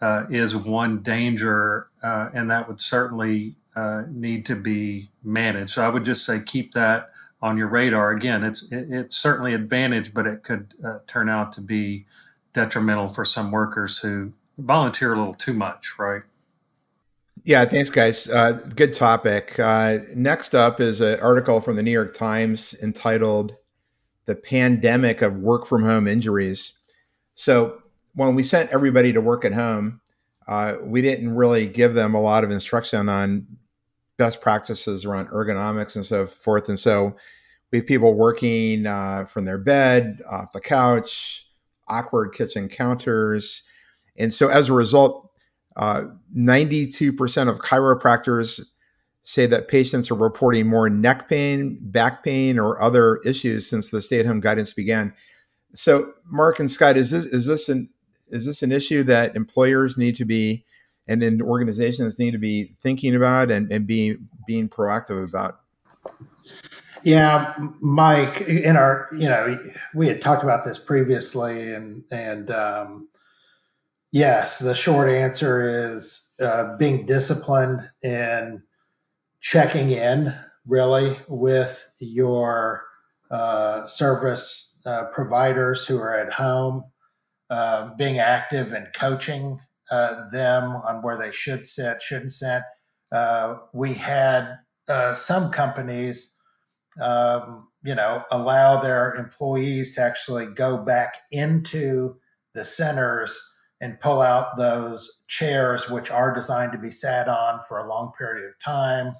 uh, 0.00 0.26
is 0.28 0.56
one 0.56 0.98
danger, 0.98 1.88
uh, 2.02 2.28
and 2.34 2.50
that 2.50 2.68
would 2.68 2.80
certainly 2.80 3.54
uh, 3.76 4.02
need 4.10 4.44
to 4.46 4.54
be 4.54 5.08
managed. 5.22 5.70
So 5.70 5.84
I 5.84 5.88
would 5.88 6.04
just 6.04 6.26
say 6.26 6.40
keep 6.44 6.72
that 6.72 7.10
on 7.40 7.56
your 7.56 7.68
radar. 7.68 8.10
Again, 8.10 8.44
it's 8.44 8.70
it, 8.70 8.88
it's 8.90 9.16
certainly 9.16 9.54
advantage, 9.54 10.12
but 10.12 10.26
it 10.26 10.42
could 10.42 10.74
uh, 10.84 10.98
turn 11.06 11.28
out 11.28 11.52
to 11.52 11.60
be 11.60 12.04
detrimental 12.52 13.08
for 13.08 13.24
some 13.24 13.50
workers 13.50 13.98
who 13.98 14.32
volunteer 14.58 15.14
a 15.14 15.18
little 15.18 15.34
too 15.34 15.52
much, 15.52 15.98
right? 15.98 16.22
Yeah, 17.44 17.64
thanks, 17.66 17.90
guys. 17.90 18.28
Uh, 18.30 18.52
good 18.74 18.94
topic. 18.94 19.58
Uh, 19.58 19.98
next 20.14 20.54
up 20.54 20.80
is 20.80 21.00
an 21.00 21.20
article 21.20 21.60
from 21.60 21.76
the 21.76 21.82
New 21.82 21.90
York 21.90 22.14
Times 22.14 22.74
entitled 22.82 23.54
"The 24.24 24.34
Pandemic 24.34 25.20
of 25.20 25.36
Work 25.36 25.66
from 25.66 25.84
Home 25.84 26.08
Injuries." 26.08 26.80
So, 27.34 27.82
when 28.14 28.34
we 28.34 28.42
sent 28.42 28.70
everybody 28.70 29.12
to 29.12 29.20
work 29.20 29.44
at 29.44 29.52
home, 29.52 30.00
uh, 30.48 30.76
we 30.82 31.02
didn't 31.02 31.34
really 31.34 31.66
give 31.66 31.92
them 31.92 32.14
a 32.14 32.20
lot 32.20 32.44
of 32.44 32.50
instruction 32.50 33.08
on 33.10 33.46
best 34.16 34.40
practices 34.40 35.04
around 35.04 35.28
ergonomics 35.28 35.96
and 35.96 36.06
so 36.06 36.24
forth. 36.24 36.70
And 36.70 36.78
so, 36.78 37.14
we 37.70 37.78
have 37.78 37.86
people 37.86 38.14
working 38.14 38.86
uh, 38.86 39.26
from 39.26 39.44
their 39.44 39.58
bed, 39.58 40.22
off 40.30 40.52
the 40.52 40.62
couch, 40.62 41.46
awkward 41.88 42.32
kitchen 42.32 42.70
counters 42.70 43.68
and 44.16 44.32
so 44.32 44.48
as 44.48 44.68
a 44.68 44.72
result, 44.72 45.30
uh, 45.76 46.04
92% 46.36 47.48
of 47.48 47.58
chiropractors 47.60 48.72
say 49.22 49.46
that 49.46 49.68
patients 49.68 50.10
are 50.10 50.16
reporting 50.16 50.66
more 50.66 50.88
neck 50.90 51.28
pain, 51.28 51.78
back 51.80 52.22
pain, 52.22 52.58
or 52.58 52.80
other 52.80 53.16
issues 53.24 53.68
since 53.68 53.88
the 53.88 54.02
stay-at-home 54.02 54.40
guidance 54.40 54.72
began. 54.72 55.14
So, 55.74 56.12
Mark 56.26 56.60
and 56.60 56.70
Scott, 56.70 56.96
is 56.96 57.10
this 57.10 57.24
is 57.24 57.46
this 57.46 57.68
an 57.68 57.88
is 58.28 58.46
this 58.46 58.62
an 58.62 58.70
issue 58.70 59.02
that 59.04 59.34
employers 59.34 59.98
need 59.98 60.14
to 60.16 60.24
be 60.24 60.64
and 61.08 61.20
then 61.20 61.42
organizations 61.42 62.18
need 62.18 62.30
to 62.32 62.38
be 62.38 62.74
thinking 62.80 63.14
about 63.14 63.50
and, 63.50 63.70
and 63.72 63.86
being 63.86 64.28
being 64.46 64.68
proactive 64.68 65.28
about? 65.28 65.60
Yeah, 67.02 67.54
Mike, 67.80 68.42
in 68.42 68.76
our 68.76 69.08
you 69.12 69.28
know 69.28 69.58
we 69.94 70.06
had 70.06 70.22
talked 70.22 70.42
about 70.42 70.64
this 70.64 70.78
previously, 70.78 71.72
and 71.72 72.04
and 72.10 72.50
um, 72.50 73.08
Yes, 74.14 74.60
the 74.60 74.76
short 74.76 75.10
answer 75.10 75.92
is 75.92 76.34
uh, 76.40 76.76
being 76.76 77.04
disciplined 77.04 77.90
and 78.00 78.60
checking 79.40 79.90
in 79.90 80.32
really 80.64 81.16
with 81.26 81.90
your 81.98 82.84
uh, 83.32 83.88
service 83.88 84.80
uh, 84.86 85.06
providers 85.12 85.84
who 85.84 85.98
are 85.98 86.14
at 86.14 86.32
home, 86.34 86.84
uh, 87.50 87.92
being 87.96 88.20
active 88.20 88.72
and 88.72 88.86
coaching 88.94 89.58
uh, 89.90 90.30
them 90.30 90.76
on 90.76 91.02
where 91.02 91.16
they 91.16 91.32
should 91.32 91.64
sit, 91.64 92.00
shouldn't 92.00 92.30
sit. 92.30 92.62
Uh, 93.10 93.56
we 93.72 93.94
had 93.94 94.58
some 95.14 95.50
companies, 95.50 96.40
um, 97.02 97.66
you 97.82 97.96
know, 97.96 98.22
allow 98.30 98.80
their 98.80 99.12
employees 99.16 99.96
to 99.96 100.02
actually 100.02 100.46
go 100.46 100.78
back 100.78 101.16
into 101.32 102.14
the 102.54 102.64
centers 102.64 103.53
and 103.80 104.00
pull 104.00 104.20
out 104.20 104.56
those 104.56 105.24
chairs, 105.28 105.90
which 105.90 106.10
are 106.10 106.34
designed 106.34 106.72
to 106.72 106.78
be 106.78 106.90
sat 106.90 107.28
on 107.28 107.60
for 107.68 107.78
a 107.78 107.88
long 107.88 108.12
period 108.16 108.46
of 108.48 108.58
time, 108.60 109.12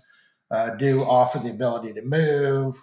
uh, 0.50 0.70
do 0.76 1.02
offer 1.02 1.38
the 1.38 1.50
ability 1.50 1.92
to 1.92 2.02
move, 2.02 2.76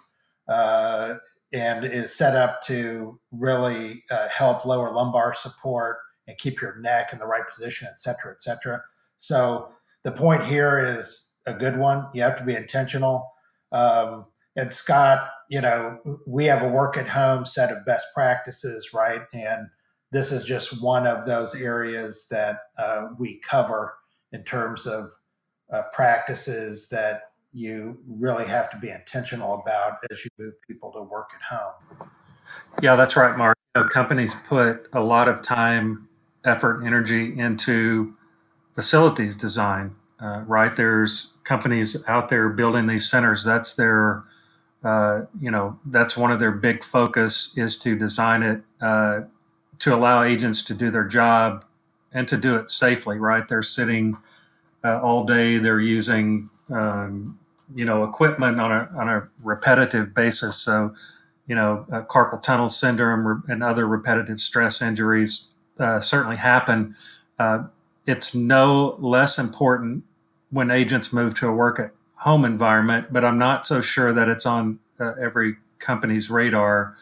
uh, 0.48 1.14
and 1.52 1.84
is 1.84 2.14
set 2.14 2.36
up 2.36 2.60
to 2.62 3.18
really 3.30 4.02
uh, 4.10 4.28
help 4.28 4.64
lower 4.64 4.92
lumbar 4.92 5.34
support 5.34 5.98
and 6.28 6.38
keep 6.38 6.60
your 6.60 6.78
neck 6.80 7.12
in 7.12 7.18
the 7.18 7.26
right 7.26 7.46
position, 7.46 7.88
et 7.90 7.98
cetera, 7.98 8.32
et 8.32 8.42
cetera. 8.42 8.82
So 9.16 9.70
the 10.04 10.12
point 10.12 10.44
here 10.44 10.78
is 10.78 11.38
a 11.46 11.54
good 11.54 11.78
one. 11.78 12.06
You 12.14 12.22
have 12.22 12.38
to 12.38 12.44
be 12.44 12.54
intentional. 12.54 13.32
Um, 13.72 14.26
and 14.56 14.72
Scott, 14.72 15.30
you 15.48 15.60
know, 15.60 15.98
we 16.26 16.44
have 16.44 16.62
a 16.62 16.68
work 16.68 16.96
at 16.96 17.08
home 17.08 17.44
set 17.44 17.70
of 17.70 17.86
best 17.86 18.06
practices, 18.14 18.90
right? 18.92 19.22
And 19.32 19.68
this 20.12 20.30
is 20.30 20.44
just 20.44 20.82
one 20.82 21.06
of 21.06 21.26
those 21.26 21.60
areas 21.60 22.28
that 22.30 22.58
uh, 22.78 23.08
we 23.18 23.36
cover 23.38 23.96
in 24.30 24.44
terms 24.44 24.86
of 24.86 25.10
uh, 25.72 25.82
practices 25.92 26.88
that 26.90 27.32
you 27.52 27.98
really 28.06 28.46
have 28.46 28.70
to 28.70 28.76
be 28.76 28.90
intentional 28.90 29.54
about 29.54 29.98
as 30.10 30.24
you 30.24 30.30
move 30.38 30.54
people 30.66 30.92
to 30.92 31.02
work 31.02 31.30
at 31.34 31.42
home. 31.42 31.98
Yeah, 32.82 32.94
that's 32.94 33.16
right, 33.16 33.36
Mark. 33.36 33.56
You 33.74 33.82
know, 33.82 33.88
companies 33.88 34.34
put 34.46 34.86
a 34.92 35.00
lot 35.00 35.28
of 35.28 35.40
time, 35.40 36.08
effort, 36.44 36.84
energy 36.84 37.38
into 37.38 38.14
facilities 38.74 39.36
design. 39.36 39.94
Uh, 40.20 40.44
right, 40.46 40.76
there's 40.76 41.32
companies 41.44 42.04
out 42.06 42.28
there 42.28 42.50
building 42.50 42.86
these 42.86 43.10
centers. 43.10 43.44
That's 43.44 43.76
their, 43.76 44.24
uh, 44.84 45.22
you 45.40 45.50
know, 45.50 45.78
that's 45.86 46.16
one 46.16 46.30
of 46.30 46.38
their 46.38 46.52
big 46.52 46.84
focus 46.84 47.56
is 47.56 47.78
to 47.80 47.98
design 47.98 48.42
it 48.42 48.62
uh, 48.80 49.22
to 49.82 49.92
allow 49.92 50.22
agents 50.22 50.62
to 50.62 50.74
do 50.74 50.90
their 50.90 51.04
job 51.04 51.64
and 52.12 52.28
to 52.28 52.36
do 52.36 52.54
it 52.54 52.70
safely, 52.70 53.18
right? 53.18 53.48
They're 53.48 53.62
sitting 53.62 54.16
uh, 54.84 55.00
all 55.00 55.24
day, 55.24 55.58
they're 55.58 55.80
using, 55.80 56.48
um, 56.72 57.36
you 57.74 57.84
know, 57.84 58.04
equipment 58.04 58.60
on 58.60 58.70
a, 58.70 58.88
on 58.96 59.08
a 59.08 59.28
repetitive 59.42 60.14
basis. 60.14 60.56
So, 60.56 60.94
you 61.48 61.56
know, 61.56 61.84
uh, 61.90 62.02
carpal 62.02 62.40
tunnel 62.40 62.68
syndrome 62.68 63.42
and 63.48 63.64
other 63.64 63.84
repetitive 63.84 64.38
stress 64.38 64.80
injuries 64.80 65.48
uh, 65.80 65.98
certainly 65.98 66.36
happen. 66.36 66.94
Uh, 67.40 67.64
it's 68.06 68.36
no 68.36 68.96
less 69.00 69.36
important 69.36 70.04
when 70.50 70.70
agents 70.70 71.12
move 71.12 71.34
to 71.40 71.48
a 71.48 71.52
work 71.52 71.80
at 71.80 71.90
home 72.16 72.44
environment, 72.44 73.08
but 73.10 73.24
I'm 73.24 73.38
not 73.38 73.66
so 73.66 73.80
sure 73.80 74.12
that 74.12 74.28
it's 74.28 74.46
on 74.46 74.78
uh, 75.00 75.14
every 75.20 75.56
company's 75.80 76.30
radar 76.30 76.96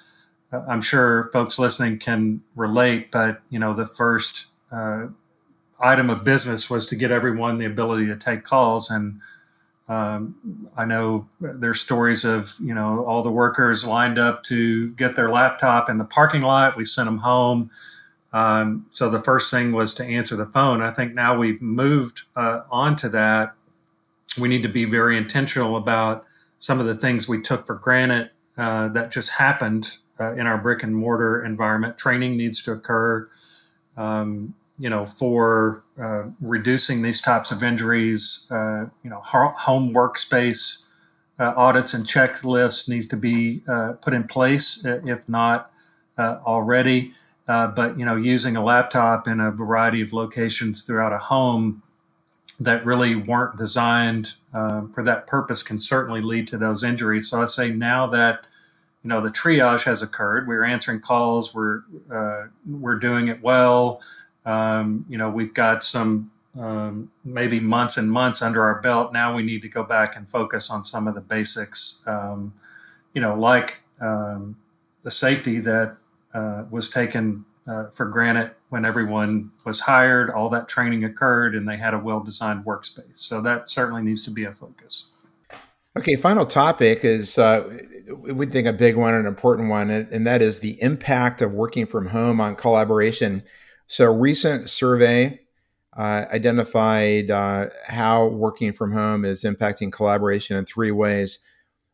I'm 0.53 0.81
sure 0.81 1.31
folks 1.33 1.59
listening 1.59 1.99
can 1.99 2.43
relate, 2.57 3.11
but 3.11 3.41
you 3.51 3.59
know, 3.59 3.75
the 3.75 3.87
first 3.87 4.49
uh, 4.73 5.07
item 5.79 6.11
of 6.11 6.25
business 6.25 6.69
was 6.69 6.87
to 6.87 6.97
get 6.97 7.11
everyone 7.11 7.59
the 7.59 7.67
ability 7.67 8.07
to 8.07 8.17
take 8.17 8.45
calls, 8.45 8.91
and 8.91 9.21
um, 9.89 10.69
I 10.77 10.85
know 10.85 11.29
there's 11.41 11.81
stories 11.81 12.25
of 12.25 12.55
you 12.61 12.75
know 12.75 13.05
all 13.05 13.23
the 13.23 13.31
workers 13.31 13.85
lined 13.85 14.19
up 14.19 14.43
to 14.45 14.93
get 14.95 15.17
their 15.17 15.31
laptop 15.31 15.89
in 15.89 15.99
the 15.99 16.05
parking 16.05 16.43
lot. 16.43 16.77
We 16.77 16.85
sent 16.85 17.07
them 17.07 17.19
home. 17.19 17.71
Um, 18.33 18.87
so 18.91 19.11
the 19.11 19.19
first 19.19 19.51
thing 19.51 19.73
was 19.73 19.95
to 19.95 20.05
answer 20.05 20.37
the 20.37 20.47
phone. 20.47 20.83
I 20.83 20.91
think 20.93 21.15
now 21.15 21.37
we've 21.37 21.61
moved 21.61 22.23
uh, 22.37 22.63
on 22.71 22.95
to 22.97 23.09
that. 23.09 23.55
We 24.41 24.49
need 24.49 24.63
to 24.63 24.69
be 24.69 24.85
very 24.85 25.17
intentional 25.17 25.77
about 25.77 26.25
some 26.61 26.79
of 26.79 26.87
the 26.87 26.95
things 26.95 27.29
we 27.29 27.41
took 27.41 27.67
for 27.67 27.75
granted 27.75 28.31
uh, 28.57 28.89
that 28.89 29.11
just 29.11 29.33
happened 29.33 29.99
uh, 30.21 30.35
in 30.35 30.47
our 30.47 30.59
brick 30.59 30.83
and 30.83 30.95
mortar 30.95 31.45
environment. 31.45 31.97
Training 31.97 32.37
needs 32.37 32.63
to 32.65 32.73
occur, 32.73 33.29
um, 33.97 34.55
you 34.79 34.91
know, 34.91 35.05
for 35.05 35.83
uh, 36.01 36.25
reducing 36.41 37.03
these 37.03 37.21
types 37.21 37.51
of 37.51 37.63
injuries. 37.63 38.47
Uh, 38.51 38.87
you 39.03 39.11
know, 39.11 39.21
home 39.21 39.93
workspace 39.95 40.87
uh, 41.39 41.55
audits 41.57 41.95
and 41.95 42.05
checklists 42.05 42.89
needs 42.89 43.07
to 43.09 43.17
be 43.17 43.63
uh, 43.67 43.93
put 44.03 44.13
in 44.13 44.25
place, 44.25 44.85
if 44.85 45.27
not 45.29 45.73
uh, 46.19 46.39
already. 46.45 47.15
but 47.47 47.99
you 47.99 48.05
know, 48.05 48.17
using 48.17 48.57
a 48.57 48.63
laptop 48.63 49.27
in 49.27 49.41
a 49.41 49.51
variety 49.51 50.03
of 50.03 50.13
locations 50.13 50.85
throughout 50.87 51.13
a 51.13 51.19
home 51.19 51.83
that 52.61 52.85
really 52.85 53.15
weren't 53.15 53.57
designed 53.57 54.35
for 54.53 55.03
that 55.03 55.27
purpose 55.27 55.63
can 55.63 55.81
certainly 55.81 56.21
lead 56.21 56.47
to 56.47 56.59
those 56.59 56.85
injuries. 56.85 57.31
So 57.31 57.41
I 57.41 57.47
say 57.47 57.71
now 57.71 58.07
that 58.09 58.47
you 59.03 59.09
know 59.09 59.21
the 59.21 59.31
triage 59.31 59.85
has 59.85 60.03
occurred. 60.03 60.47
We're 60.47 60.65
answering 60.65 61.01
calls. 61.01 61.55
We're 61.55 61.83
uh, 62.13 62.49
we're 62.67 62.99
doing 62.99 63.29
it 63.29 63.43
well. 63.43 64.03
Um, 64.45 65.05
you 65.09 65.19
know 65.19 65.31
we've 65.31 65.55
got 65.55 65.85
some 65.85 66.31
um, 66.59 67.11
maybe 67.25 67.61
months 67.61 67.97
and 67.97 68.11
months 68.11 68.43
under 68.43 68.63
our 68.63 68.81
belt. 68.81 69.13
Now 69.13 69.35
we 69.35 69.43
need 69.43 69.63
to 69.63 69.69
go 69.69 69.83
back 69.83 70.17
and 70.17 70.29
focus 70.29 70.71
on 70.71 70.85
some 70.85 71.07
of 71.07 71.15
the 71.15 71.21
basics. 71.21 72.05
Um, 72.07 72.53
you 73.15 73.21
know, 73.21 73.35
like 73.35 73.81
um, 74.01 74.57
the 75.03 75.11
safety 75.11 75.61
that 75.61 75.97
uh, 76.35 76.65
was 76.71 76.91
taken 76.91 77.45
uh, 77.67 77.87
for 77.91 78.07
granted 78.07 78.51
when 78.71 78.85
everyone 78.85 79.51
was 79.65 79.81
hired. 79.81 80.31
All 80.31 80.49
that 80.51 80.69
training 80.69 81.05
occurred, 81.05 81.55
and 81.55 81.67
they 81.67 81.77
had 81.77 81.95
a 81.95 81.99
well-designed 81.99 82.65
workspace. 82.65 83.17
So 83.17 83.41
that 83.43 83.69
certainly 83.69 84.03
needs 84.03 84.25
to 84.25 84.31
be 84.31 84.45
a 84.45 84.51
focus. 84.51 85.20
Okay, 85.99 86.15
final 86.15 86.47
topic 86.47 87.05
is 87.05 87.37
uh, 87.37 87.69
we 88.33 88.47
think 88.47 88.69
a 88.69 88.73
big 88.73 88.97
one, 88.97 89.13
an 89.13 89.27
important 89.27 89.71
one, 89.71 89.91
and 89.91 90.25
that 90.25 90.41
is 90.41 90.61
the 90.61 90.81
impact 90.81 91.43
of 91.43 91.53
working 91.53 91.85
from 91.85 92.07
home 92.09 92.41
on 92.41 92.55
collaboration. 92.55 93.43
So, 93.89 94.07
a 94.07 94.17
recent 94.17 94.69
survey 94.69 95.41
uh, 95.97 96.27
identified 96.33 97.33
uh, 97.33 97.71
how 97.87 98.29
working 98.29 98.73
from 98.73 98.93
home 98.93 99.25
is 99.25 99.43
impacting 99.43 99.91
collaboration 99.91 100.57
in 100.57 100.65
three 100.65 100.93
ways. 100.93 101.41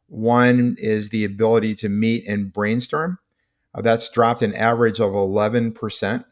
One 0.08 0.76
is 0.78 1.08
the 1.08 1.24
ability 1.24 1.74
to 1.76 1.88
meet 1.88 2.26
and 2.28 2.52
brainstorm. 2.52 3.18
Uh, 3.74 3.80
that's 3.80 4.10
dropped 4.10 4.42
an 4.42 4.54
average 4.54 5.00
of 5.00 5.12
11% 5.12 6.24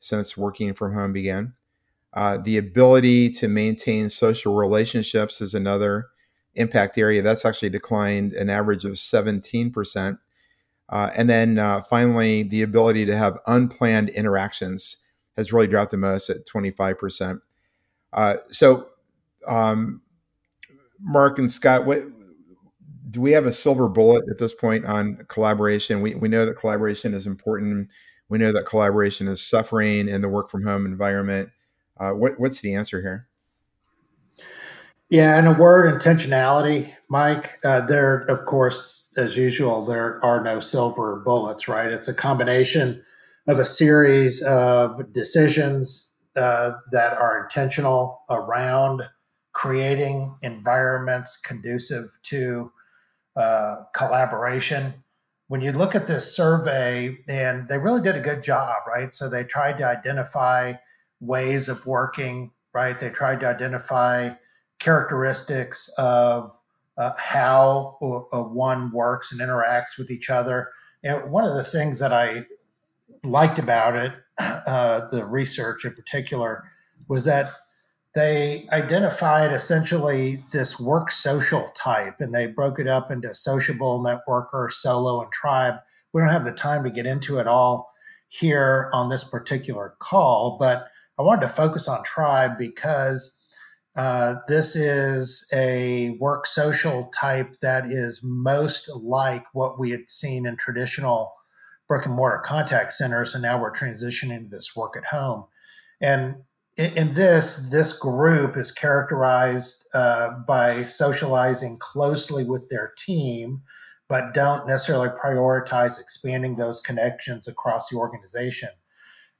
since 0.00 0.36
working 0.36 0.74
from 0.74 0.92
home 0.92 1.14
began. 1.14 1.54
Uh, 2.12 2.36
the 2.36 2.58
ability 2.58 3.30
to 3.30 3.48
maintain 3.48 4.10
social 4.10 4.54
relationships 4.54 5.40
is 5.40 5.54
another 5.54 6.08
impact 6.56 6.98
area. 6.98 7.22
That's 7.22 7.44
actually 7.44 7.70
declined 7.70 8.32
an 8.32 8.50
average 8.50 8.84
of 8.84 8.92
17%. 8.94 10.18
Uh, 10.88 11.10
and 11.14 11.28
then 11.28 11.58
uh, 11.58 11.82
finally, 11.82 12.42
the 12.42 12.62
ability 12.62 13.06
to 13.06 13.16
have 13.16 13.38
unplanned 13.46 14.08
interactions 14.10 15.04
has 15.36 15.52
really 15.52 15.66
dropped 15.66 15.90
the 15.90 15.96
most 15.96 16.30
at 16.30 16.46
25%. 16.46 17.40
Uh, 18.12 18.36
so, 18.48 18.88
um, 19.46 20.00
Mark 21.00 21.38
and 21.38 21.52
Scott, 21.52 21.84
what, 21.84 22.02
do 23.10 23.20
we 23.20 23.32
have 23.32 23.46
a 23.46 23.52
silver 23.52 23.88
bullet 23.88 24.24
at 24.30 24.38
this 24.38 24.54
point 24.54 24.84
on 24.86 25.24
collaboration? 25.28 26.00
We, 26.00 26.14
we 26.14 26.28
know 26.28 26.46
that 26.46 26.54
collaboration 26.54 27.14
is 27.14 27.26
important. 27.26 27.88
We 28.28 28.38
know 28.38 28.52
that 28.52 28.66
collaboration 28.66 29.28
is 29.28 29.40
suffering 29.40 30.08
in 30.08 30.22
the 30.22 30.28
work 30.28 30.48
from 30.48 30.64
home 30.64 30.86
environment. 30.86 31.50
Uh, 31.98 32.10
what, 32.10 32.40
what's 32.40 32.60
the 32.60 32.74
answer 32.74 33.02
here? 33.02 33.28
Yeah, 35.08 35.38
and 35.38 35.46
a 35.46 35.52
word 35.52 35.92
intentionality, 35.92 36.92
Mike. 37.08 37.50
Uh, 37.64 37.80
there, 37.80 38.22
of 38.22 38.44
course, 38.44 39.08
as 39.16 39.36
usual, 39.36 39.84
there 39.84 40.22
are 40.24 40.42
no 40.42 40.58
silver 40.58 41.22
bullets, 41.24 41.68
right? 41.68 41.92
It's 41.92 42.08
a 42.08 42.14
combination 42.14 43.02
of 43.46 43.60
a 43.60 43.64
series 43.64 44.42
of 44.42 45.12
decisions 45.12 46.12
uh, 46.36 46.72
that 46.90 47.12
are 47.12 47.44
intentional 47.44 48.22
around 48.28 49.08
creating 49.52 50.36
environments 50.42 51.36
conducive 51.36 52.06
to 52.24 52.72
uh, 53.36 53.76
collaboration. 53.94 55.04
When 55.48 55.60
you 55.60 55.72
look 55.72 55.94
at 55.94 56.08
this 56.08 56.34
survey, 56.34 57.18
and 57.28 57.68
they 57.68 57.78
really 57.78 58.02
did 58.02 58.16
a 58.16 58.20
good 58.20 58.42
job, 58.42 58.76
right? 58.88 59.14
So 59.14 59.28
they 59.30 59.44
tried 59.44 59.78
to 59.78 59.84
identify 59.86 60.74
ways 61.20 61.68
of 61.68 61.86
working, 61.86 62.52
right? 62.74 62.98
They 62.98 63.10
tried 63.10 63.40
to 63.40 63.48
identify 63.48 64.30
characteristics 64.78 65.88
of 65.98 66.58
uh, 66.98 67.12
how 67.18 67.98
uh, 68.32 68.42
one 68.42 68.90
works 68.90 69.32
and 69.32 69.40
interacts 69.40 69.98
with 69.98 70.10
each 70.10 70.30
other. 70.30 70.70
And 71.04 71.30
one 71.30 71.44
of 71.44 71.54
the 71.54 71.64
things 71.64 71.98
that 71.98 72.12
I 72.12 72.46
liked 73.22 73.58
about 73.58 73.96
it, 73.96 74.12
uh, 74.38 75.08
the 75.10 75.24
research 75.24 75.84
in 75.84 75.92
particular, 75.92 76.64
was 77.08 77.24
that 77.26 77.50
they 78.14 78.66
identified 78.72 79.52
essentially 79.52 80.38
this 80.50 80.80
work 80.80 81.10
social 81.10 81.68
type 81.74 82.18
and 82.18 82.34
they 82.34 82.46
broke 82.46 82.78
it 82.78 82.88
up 82.88 83.10
into 83.10 83.34
sociable, 83.34 84.02
networker, 84.02 84.72
solo, 84.72 85.22
and 85.22 85.30
tribe. 85.32 85.74
We 86.12 86.22
don't 86.22 86.30
have 86.30 86.46
the 86.46 86.52
time 86.52 86.82
to 86.84 86.90
get 86.90 87.04
into 87.04 87.38
it 87.38 87.46
all 87.46 87.90
here 88.28 88.90
on 88.94 89.10
this 89.10 89.22
particular 89.22 89.94
call, 89.98 90.56
but 90.58 90.88
I 91.18 91.22
wanted 91.22 91.42
to 91.42 91.52
focus 91.52 91.88
on 91.88 92.02
tribe 92.04 92.56
because 92.58 93.35
uh, 93.96 94.34
this 94.46 94.76
is 94.76 95.48
a 95.54 96.10
work 96.20 96.46
social 96.46 97.10
type 97.18 97.56
that 97.62 97.86
is 97.86 98.20
most 98.22 98.90
like 98.94 99.44
what 99.54 99.78
we 99.78 99.90
had 99.90 100.10
seen 100.10 100.46
in 100.46 100.56
traditional 100.56 101.32
brick 101.88 102.04
and 102.04 102.14
mortar 102.14 102.38
contact 102.44 102.92
centers, 102.92 103.34
and 103.34 103.42
now 103.42 103.60
we're 103.60 103.72
transitioning 103.72 104.42
to 104.42 104.48
this 104.48 104.74
work 104.76 104.96
at 104.96 105.06
home. 105.06 105.44
And 106.00 106.36
in, 106.76 106.92
in 106.96 107.14
this, 107.14 107.70
this 107.70 107.96
group 107.96 108.56
is 108.56 108.72
characterized 108.72 109.86
uh, 109.94 110.30
by 110.46 110.84
socializing 110.84 111.78
closely 111.78 112.44
with 112.44 112.68
their 112.68 112.92
team, 112.98 113.62
but 114.08 114.34
don't 114.34 114.66
necessarily 114.66 115.08
prioritize 115.08 116.00
expanding 116.00 116.56
those 116.56 116.80
connections 116.80 117.48
across 117.48 117.88
the 117.88 117.96
organization. 117.96 118.70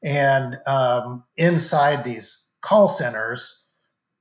And 0.03 0.59
um, 0.67 1.25
inside 1.37 2.05
these 2.05 2.55
call 2.63 2.89
centers, 2.89 3.66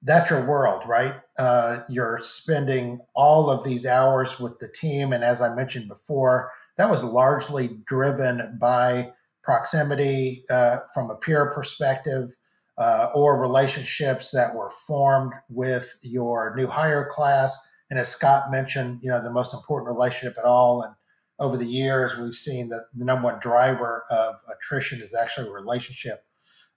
that's 0.06 0.30
your 0.30 0.46
world, 0.46 0.84
right? 0.88 1.16
Uh, 1.38 1.82
you're 1.90 2.20
spending 2.22 3.00
all 3.16 3.50
of 3.50 3.64
these 3.64 3.86
hours 3.86 4.40
with 4.40 4.58
the 4.60 4.70
team. 4.70 5.12
And 5.12 5.24
as 5.24 5.42
I 5.42 5.54
mentioned 5.56 5.88
before, 5.88 6.52
that 6.78 6.90
was 6.90 7.04
largely 7.04 7.80
driven 7.86 8.58
by 8.62 9.12
proximity 9.44 10.46
uh, 10.50 10.78
from 10.94 11.10
a 11.10 11.16
peer 11.16 11.52
perspective 11.52 12.36
uh, 12.78 13.10
or 13.16 13.40
relationships 13.40 14.32
that 14.32 14.54
were 14.56 14.72
formed 14.88 15.34
with 15.50 15.98
your 16.02 16.54
new 16.56 16.68
hire 16.68 17.10
class. 17.10 17.58
And 17.90 18.00
as 18.00 18.10
Scott 18.10 18.52
mentioned, 18.52 19.00
you 19.02 19.10
know, 19.10 19.24
the 19.24 19.32
most 19.32 19.54
important 19.54 19.88
relationship 19.88 20.38
at 20.38 20.46
all. 20.46 20.82
And 20.82 20.94
over 21.40 21.58
the 21.58 21.66
years, 21.66 22.18
we've 22.18 22.36
seen 22.36 22.70
that 22.70 22.86
the 22.94 23.06
number 23.06 23.26
one 23.26 23.40
driver 23.40 24.04
of 24.10 24.36
attrition 24.54 25.02
is 25.02 25.16
actually 25.16 25.48
a 25.48 25.52
relationship 25.52 26.26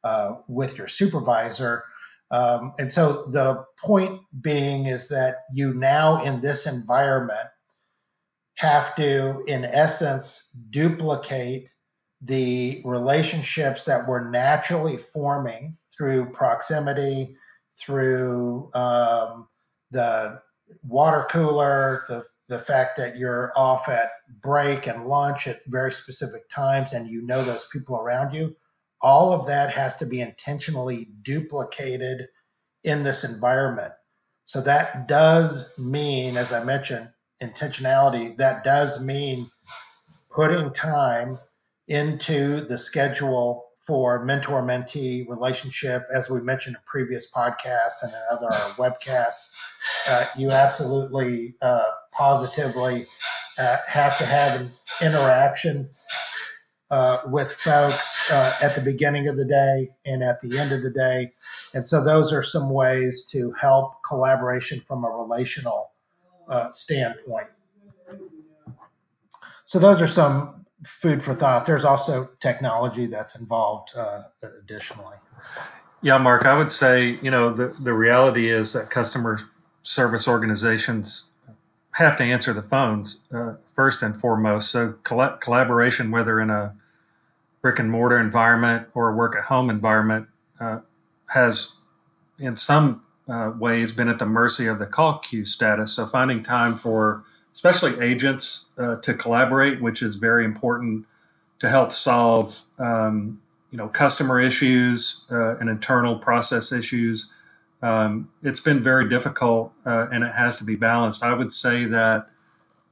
uh, 0.05 0.37
with 0.47 0.79
your 0.79 0.89
supervisor. 0.89 1.85
Um, 2.31 2.75
and 2.79 2.93
so 2.93 3.25
the 3.31 3.65
point 3.83 4.21
being 4.41 4.87
is 4.87 5.09
that 5.09 5.35
you 5.53 5.73
now 5.73 6.23
in 6.23 6.41
this 6.41 6.67
environment 6.67 7.49
have 8.57 8.95
to, 8.97 9.43
in 9.47 9.65
essence, 9.65 10.51
duplicate 10.71 11.71
the 12.21 12.83
relationships 12.85 13.85
that 13.85 14.09
were 14.09 14.29
naturally 14.31 14.97
forming 14.97 15.77
through 15.97 16.31
proximity, 16.31 17.37
through 17.79 18.71
um, 18.75 19.49
the 19.91 20.41
water 20.83 21.27
cooler, 21.31 22.03
the 22.09 22.25
the 22.49 22.59
fact 22.59 22.97
that 22.97 23.17
you're 23.17 23.53
off 23.57 23.89
at 23.89 24.09
break 24.41 24.87
and 24.87 25.07
lunch 25.07 25.47
at 25.47 25.59
very 25.67 25.93
specific 25.93 26.49
times 26.49 26.93
and 26.93 27.09
you 27.09 27.23
know 27.23 27.43
those 27.43 27.69
people 27.69 27.97
around 27.97 28.35
you 28.35 28.57
all 29.01 29.33
of 29.33 29.47
that 29.47 29.71
has 29.73 29.97
to 29.99 30.07
be 30.07 30.21
intentionally 30.21 31.09
duplicated 31.23 32.29
in 32.83 33.05
this 33.05 33.25
environment. 33.25 33.93
So 34.45 34.61
that 34.63 35.07
does 35.07 35.79
mean, 35.79 36.37
as 36.37 36.53
I 36.53 36.65
mentioned, 36.65 37.11
intentionality. 37.43 38.37
That 38.37 38.65
does 38.65 39.05
mean 39.05 39.51
putting 40.31 40.73
time 40.73 41.39
into 41.87 42.61
the 42.61 42.79
schedule 42.79 43.69
for 43.87 44.23
mentor 44.25 44.63
mentee 44.63 45.27
relationship, 45.29 46.03
as 46.15 46.29
we 46.29 46.41
mentioned 46.43 46.77
in 46.77 46.83
previous 46.85 47.31
podcasts 47.33 48.03
and 48.03 48.13
in 48.13 48.21
other 48.31 48.49
webcasts. 48.77 49.51
Uh, 50.09 50.25
you 50.37 50.51
absolutely 50.51 51.55
uh, 51.63 51.85
positively 52.13 53.05
uh, 53.59 53.77
have 53.87 54.17
to 54.19 54.27
have 54.27 54.61
an 54.61 54.69
interaction 55.01 55.89
uh, 56.91 57.19
with 57.27 57.53
folks 57.53 58.31
uh, 58.31 58.53
at 58.63 58.75
the 58.75 58.81
beginning 58.81 59.29
of 59.29 59.37
the 59.37 59.45
day 59.45 59.91
and 60.07 60.23
at 60.23 60.41
the 60.41 60.59
end 60.59 60.73
of 60.73 60.83
the 60.83 60.91
day. 60.91 61.33
And 61.75 61.87
so 61.87 62.03
those 62.03 62.33
are 62.33 62.43
some 62.43 62.71
ways 62.71 63.25
to 63.27 63.53
help 63.53 64.03
collaboration 64.03 64.81
from 64.81 65.05
a 65.05 65.11
relational 65.11 65.91
uh, 66.49 66.71
standpoint. 66.71 67.49
So 69.65 69.79
those 69.79 70.01
are 70.01 70.07
some 70.07 70.65
food 70.85 71.23
for 71.23 71.35
thought. 71.35 71.67
There's 71.67 71.85
also 71.85 72.29
technology 72.41 73.07
that's 73.07 73.39
involved 73.39 73.91
uh, 73.95 74.23
additionally. 74.63 75.17
Yeah, 76.01 76.17
Mark, 76.17 76.47
I 76.47 76.57
would 76.57 76.71
say, 76.71 77.19
you 77.21 77.31
know, 77.31 77.53
the, 77.53 77.67
the 77.83 77.93
reality 77.93 78.51
is 78.51 78.73
that 78.73 78.89
customer 78.89 79.41
service 79.83 80.29
organizations 80.29 81.33
have 81.93 82.17
to 82.17 82.25
answer 82.25 82.53
the 82.53 82.63
phones 82.63 83.21
uh, 83.33 83.55
first 83.75 84.03
and 84.03 84.21
foremost. 84.21 84.71
So 84.71 84.95
coll- 85.05 85.37
collaboration, 85.41 86.11
whether 86.11 86.41
in 86.41 86.51
a 86.51 86.75
brick 87.61 87.79
and 87.79 87.91
mortar 87.91 88.19
environment 88.19 88.89
or 88.95 89.11
a 89.11 89.17
work 89.17 89.35
at 89.37 89.45
home 89.45 89.69
environment, 89.71 90.29
uh, 90.61 90.81
has 91.31 91.73
in 92.39 92.57
some 92.57 93.03
uh, 93.29 93.53
ways 93.59 93.93
been 93.93 94.09
at 94.09 94.19
the 94.19 94.27
mercy 94.27 94.67
of 94.67 94.79
the 94.79 94.87
call 94.87 95.19
queue 95.19 95.45
status. 95.45 95.93
So 95.95 96.07
finding 96.07 96.43
time 96.43 96.75
for 96.75 97.25
especially 97.53 98.01
agents 98.01 98.73
uh, 98.79 98.97
to 98.97 99.15
collaborate, 99.15 99.83
which 99.83 100.03
is 100.03 100.17
very 100.17 100.45
important 100.45 101.07
to 101.59 101.69
help 101.69 101.93
solve 101.93 102.65
um, 102.79 103.41
you 103.71 103.79
know 103.79 103.89
customer 103.89 104.41
issues 104.41 105.27
uh, 105.31 105.57
and 105.57 105.69
internal 105.69 106.19
process 106.19 106.73
issues 106.73 107.35
um, 107.83 108.31
it's 108.43 108.61
been 108.61 108.83
very 108.83 109.09
difficult 109.09 109.73
uh, 109.87 110.09
and 110.11 110.25
it 110.25 110.35
has 110.35 110.57
to 110.59 110.65
be 110.65 110.77
balanced. 110.77 111.23
I 111.23 111.33
would 111.33 111.53
say 111.53 111.85
that, 111.85 112.29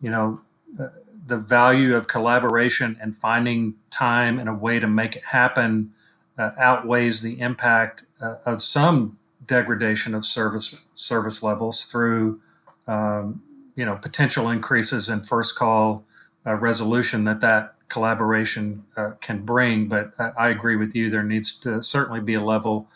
you 0.00 0.10
know, 0.10 0.40
uh, 0.78 0.88
the 1.26 1.36
value 1.36 1.96
of 1.96 2.06
collaboration 2.06 2.96
and 3.00 3.16
finding 3.16 3.74
time 3.90 4.38
and 4.38 4.48
a 4.48 4.54
way 4.54 4.78
to 4.78 4.86
make 4.86 5.16
it 5.16 5.24
happen 5.24 5.92
uh, 6.38 6.50
outweighs 6.58 7.22
the 7.22 7.40
impact 7.40 8.04
uh, 8.20 8.36
of 8.44 8.62
some 8.62 9.18
degradation 9.46 10.14
of 10.14 10.24
service 10.24 10.86
service 10.94 11.42
levels 11.42 11.86
through, 11.86 12.40
um, 12.86 13.42
you 13.74 13.84
know, 13.84 13.96
potential 13.96 14.50
increases 14.50 15.08
in 15.08 15.20
first 15.22 15.56
call 15.56 16.04
uh, 16.46 16.54
resolution 16.54 17.24
that 17.24 17.40
that 17.40 17.74
collaboration 17.88 18.84
uh, 18.96 19.12
can 19.20 19.44
bring. 19.44 19.88
But 19.88 20.12
I 20.18 20.48
agree 20.48 20.76
with 20.76 20.94
you. 20.94 21.10
There 21.10 21.22
needs 21.22 21.58
to 21.60 21.82
certainly 21.82 22.20
be 22.20 22.34
a 22.34 22.40
level 22.40 22.88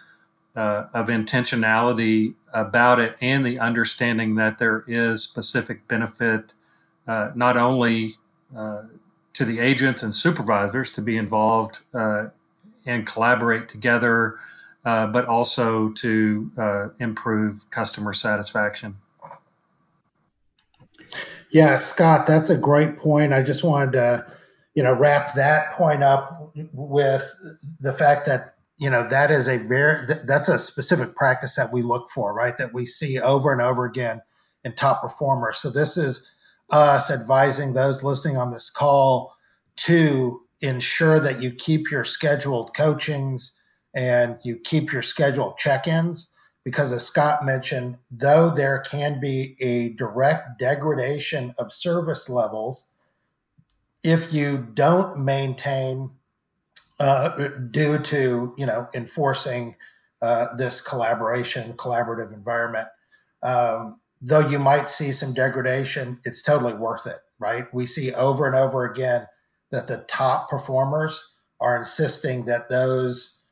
uh, 0.57 0.87
of 0.93 1.09
intentionality 1.09 2.35
about 2.53 2.99
it 2.99 3.17
and 3.21 3.47
the 3.47 3.59
understanding 3.59 4.35
that 4.35 4.59
there 4.59 4.85
is 4.87 5.23
specific 5.23 5.87
benefit 5.87 6.55
uh, 7.07 7.31
not 7.35 7.57
only 7.57 8.17
uh, 8.57 8.83
to 9.33 9.45
the 9.45 9.61
agents 9.61 10.03
and 10.03 10.15
supervisors 10.15 10.93
to 10.93 11.03
be 11.03 11.17
involved 11.17 11.81
uh, 11.95 12.27
and 12.87 13.07
collaborate 13.07 13.69
together, 13.69 14.39
uh, 14.85 15.07
but 15.07 15.27
also 15.27 15.91
to 15.91 16.51
uh, 16.59 16.89
improve 16.99 17.71
customer 17.71 18.13
satisfaction. 18.13 18.97
Yeah, 21.51 21.77
Scott, 21.77 22.27
that's 22.27 22.51
a 22.51 22.57
great 22.57 22.97
point. 22.97 23.33
I 23.33 23.43
just 23.43 23.65
wanted 23.65 23.93
to, 23.93 24.27
you 24.75 24.83
know, 24.83 24.95
wrap 24.95 25.35
that 25.35 25.73
point 25.73 26.03
up 26.03 26.53
with 26.73 27.25
the 27.81 27.93
fact 27.93 28.27
that 28.27 28.55
you 28.81 28.88
know 28.88 29.07
that 29.09 29.31
is 29.31 29.47
a 29.47 29.59
very 29.59 29.99
that's 30.25 30.49
a 30.49 30.59
specific 30.59 31.14
practice 31.14 31.55
that 31.55 31.73
we 31.73 31.83
look 31.83 32.11
for 32.11 32.35
right? 32.35 32.57
That 32.57 32.73
we 32.73 32.87
see 32.87 33.21
over 33.21 33.53
and 33.53 33.61
over 33.61 33.85
again 33.85 34.23
in 34.64 34.75
top 34.75 35.03
performers. 35.03 35.59
So 35.59 35.71
this 35.71 35.97
is 35.97 36.29
us 36.71 37.11
advising 37.11 37.75
those 37.75 38.03
listening 38.03 38.38
on 38.38 38.51
this 38.51 38.71
call 38.71 39.37
to 39.77 40.40
ensure 40.61 41.21
that 41.21 41.43
you 41.43 41.53
keep 41.53 41.90
your 41.90 42.05
scheduled 42.05 42.75
coachings 42.75 43.61
and 43.95 44.38
you 44.45 44.57
keep 44.57 44.93
your 44.93 45.03
scheduled 45.03 45.59
check-ins 45.59 46.33
because 46.64 46.93
as 46.93 47.05
scott 47.05 47.45
mentioned 47.45 47.97
though 48.11 48.51
there 48.51 48.79
can 48.79 49.19
be 49.19 49.57
a 49.61 49.88
direct 49.95 50.59
degradation 50.61 51.53
of 51.59 51.73
service 51.73 52.29
levels 52.29 52.93
if 54.05 54.33
you 54.33 54.59
don't 54.75 55.19
maintain 55.19 56.11
uh, 57.01 57.49
due 57.71 57.99
to 57.99 58.55
you 58.57 58.67
know 58.67 58.87
enforcing 58.95 59.75
uh, 60.23 60.55
this 60.57 60.81
collaboration, 60.81 61.73
collaborative 61.75 62.33
environment. 62.33 62.89
Um, 63.43 64.01
though 64.21 64.47
you 64.47 64.59
might 64.59 64.89
see 64.89 65.13
some 65.13 65.33
degradation, 65.33 66.21
it's 66.25 66.43
totally 66.43 66.75
worth 66.75 67.07
it, 67.07 67.17
right? 67.39 67.73
We 67.73 67.87
see 67.87 68.13
over 68.13 68.47
and 68.47 68.55
over 68.55 68.85
again 68.85 69.27
that 69.71 69.87
the 69.87 70.05
top 70.09 70.51
performers 70.51 71.37
are 71.61 71.77
insisting 71.77 72.45
that 72.45 72.69
those 72.69 73.45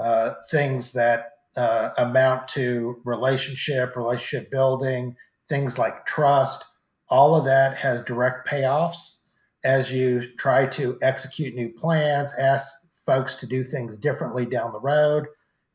uh, 0.00 0.32
things 0.50 0.92
that 0.92 1.32
uh, 1.56 1.90
amount 1.98 2.48
to 2.48 3.00
relationship, 3.04 3.96
relationship 3.96 4.50
building, 4.50 5.16
things 5.48 5.78
like 5.78 6.06
trust, 6.06 6.64
all 7.08 7.36
of 7.36 7.44
that 7.44 7.76
has 7.76 8.02
direct 8.02 8.48
payoffs 8.48 9.22
as 9.64 9.92
you 9.92 10.22
try 10.36 10.66
to 10.66 10.98
execute 11.02 11.54
new 11.54 11.68
plans, 11.68 12.34
ask 12.38 12.85
folks 13.06 13.36
to 13.36 13.46
do 13.46 13.62
things 13.62 13.96
differently 13.96 14.44
down 14.44 14.72
the 14.72 14.80
road. 14.80 15.26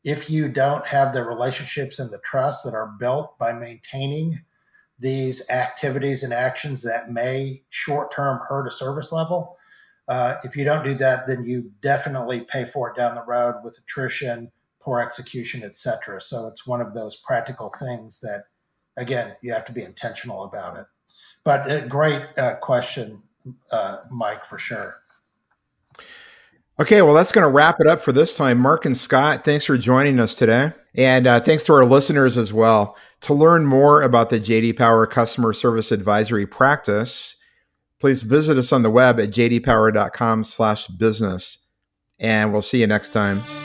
If 0.04 0.28
you 0.28 0.48
don't 0.48 0.86
have 0.86 1.12
the 1.12 1.24
relationships 1.24 1.98
and 1.98 2.10
the 2.10 2.20
trust 2.24 2.64
that 2.64 2.74
are 2.74 2.94
built 2.98 3.38
by 3.38 3.52
maintaining 3.52 4.44
these 4.98 5.48
activities 5.50 6.22
and 6.22 6.32
actions 6.32 6.82
that 6.82 7.10
may 7.10 7.62
short 7.70 8.12
term 8.12 8.40
hurt 8.48 8.68
a 8.68 8.70
service 8.70 9.10
level, 9.10 9.56
uh, 10.08 10.34
if 10.44 10.56
you 10.56 10.64
don't 10.64 10.84
do 10.84 10.94
that, 10.94 11.26
then 11.26 11.44
you 11.44 11.72
definitely 11.80 12.42
pay 12.42 12.64
for 12.64 12.90
it 12.90 12.96
down 12.96 13.14
the 13.14 13.24
road 13.24 13.62
with 13.64 13.78
attrition, 13.78 14.50
poor 14.80 15.00
execution, 15.00 15.62
etc. 15.62 16.20
So 16.20 16.48
it's 16.48 16.66
one 16.66 16.80
of 16.80 16.94
those 16.94 17.16
practical 17.16 17.72
things 17.78 18.20
that, 18.20 18.44
again, 18.96 19.36
you 19.42 19.52
have 19.52 19.64
to 19.66 19.72
be 19.72 19.82
intentional 19.82 20.44
about 20.44 20.76
it. 20.76 20.86
But 21.44 21.70
a 21.70 21.86
great 21.86 22.22
uh, 22.36 22.56
question, 22.56 23.22
uh, 23.70 23.98
Mike, 24.10 24.44
for 24.44 24.58
sure. 24.58 24.96
Okay, 26.80 27.02
well, 27.02 27.14
that's 27.14 27.32
going 27.32 27.46
to 27.46 27.52
wrap 27.52 27.80
it 27.80 27.86
up 27.86 28.00
for 28.00 28.12
this 28.12 28.34
time. 28.34 28.58
Mark 28.58 28.84
and 28.86 28.96
Scott, 28.96 29.44
thanks 29.44 29.66
for 29.66 29.76
joining 29.76 30.18
us 30.18 30.34
today. 30.34 30.72
And 30.94 31.26
uh, 31.26 31.40
thanks 31.40 31.62
to 31.64 31.74
our 31.74 31.84
listeners 31.84 32.36
as 32.36 32.52
well. 32.52 32.96
To 33.22 33.34
learn 33.34 33.66
more 33.66 34.02
about 34.02 34.30
the 34.30 34.40
JD 34.40 34.76
Power 34.76 35.06
Customer 35.06 35.52
Service 35.52 35.92
Advisory 35.92 36.46
practice, 36.46 37.36
please 38.00 38.22
visit 38.22 38.56
us 38.56 38.72
on 38.72 38.82
the 38.82 38.90
web 38.90 39.20
at 39.20 39.30
jdpower.com 39.30 40.44
slash 40.44 40.86
business. 40.88 41.66
And 42.18 42.52
we'll 42.52 42.62
see 42.62 42.80
you 42.80 42.86
next 42.86 43.10
time. 43.10 43.61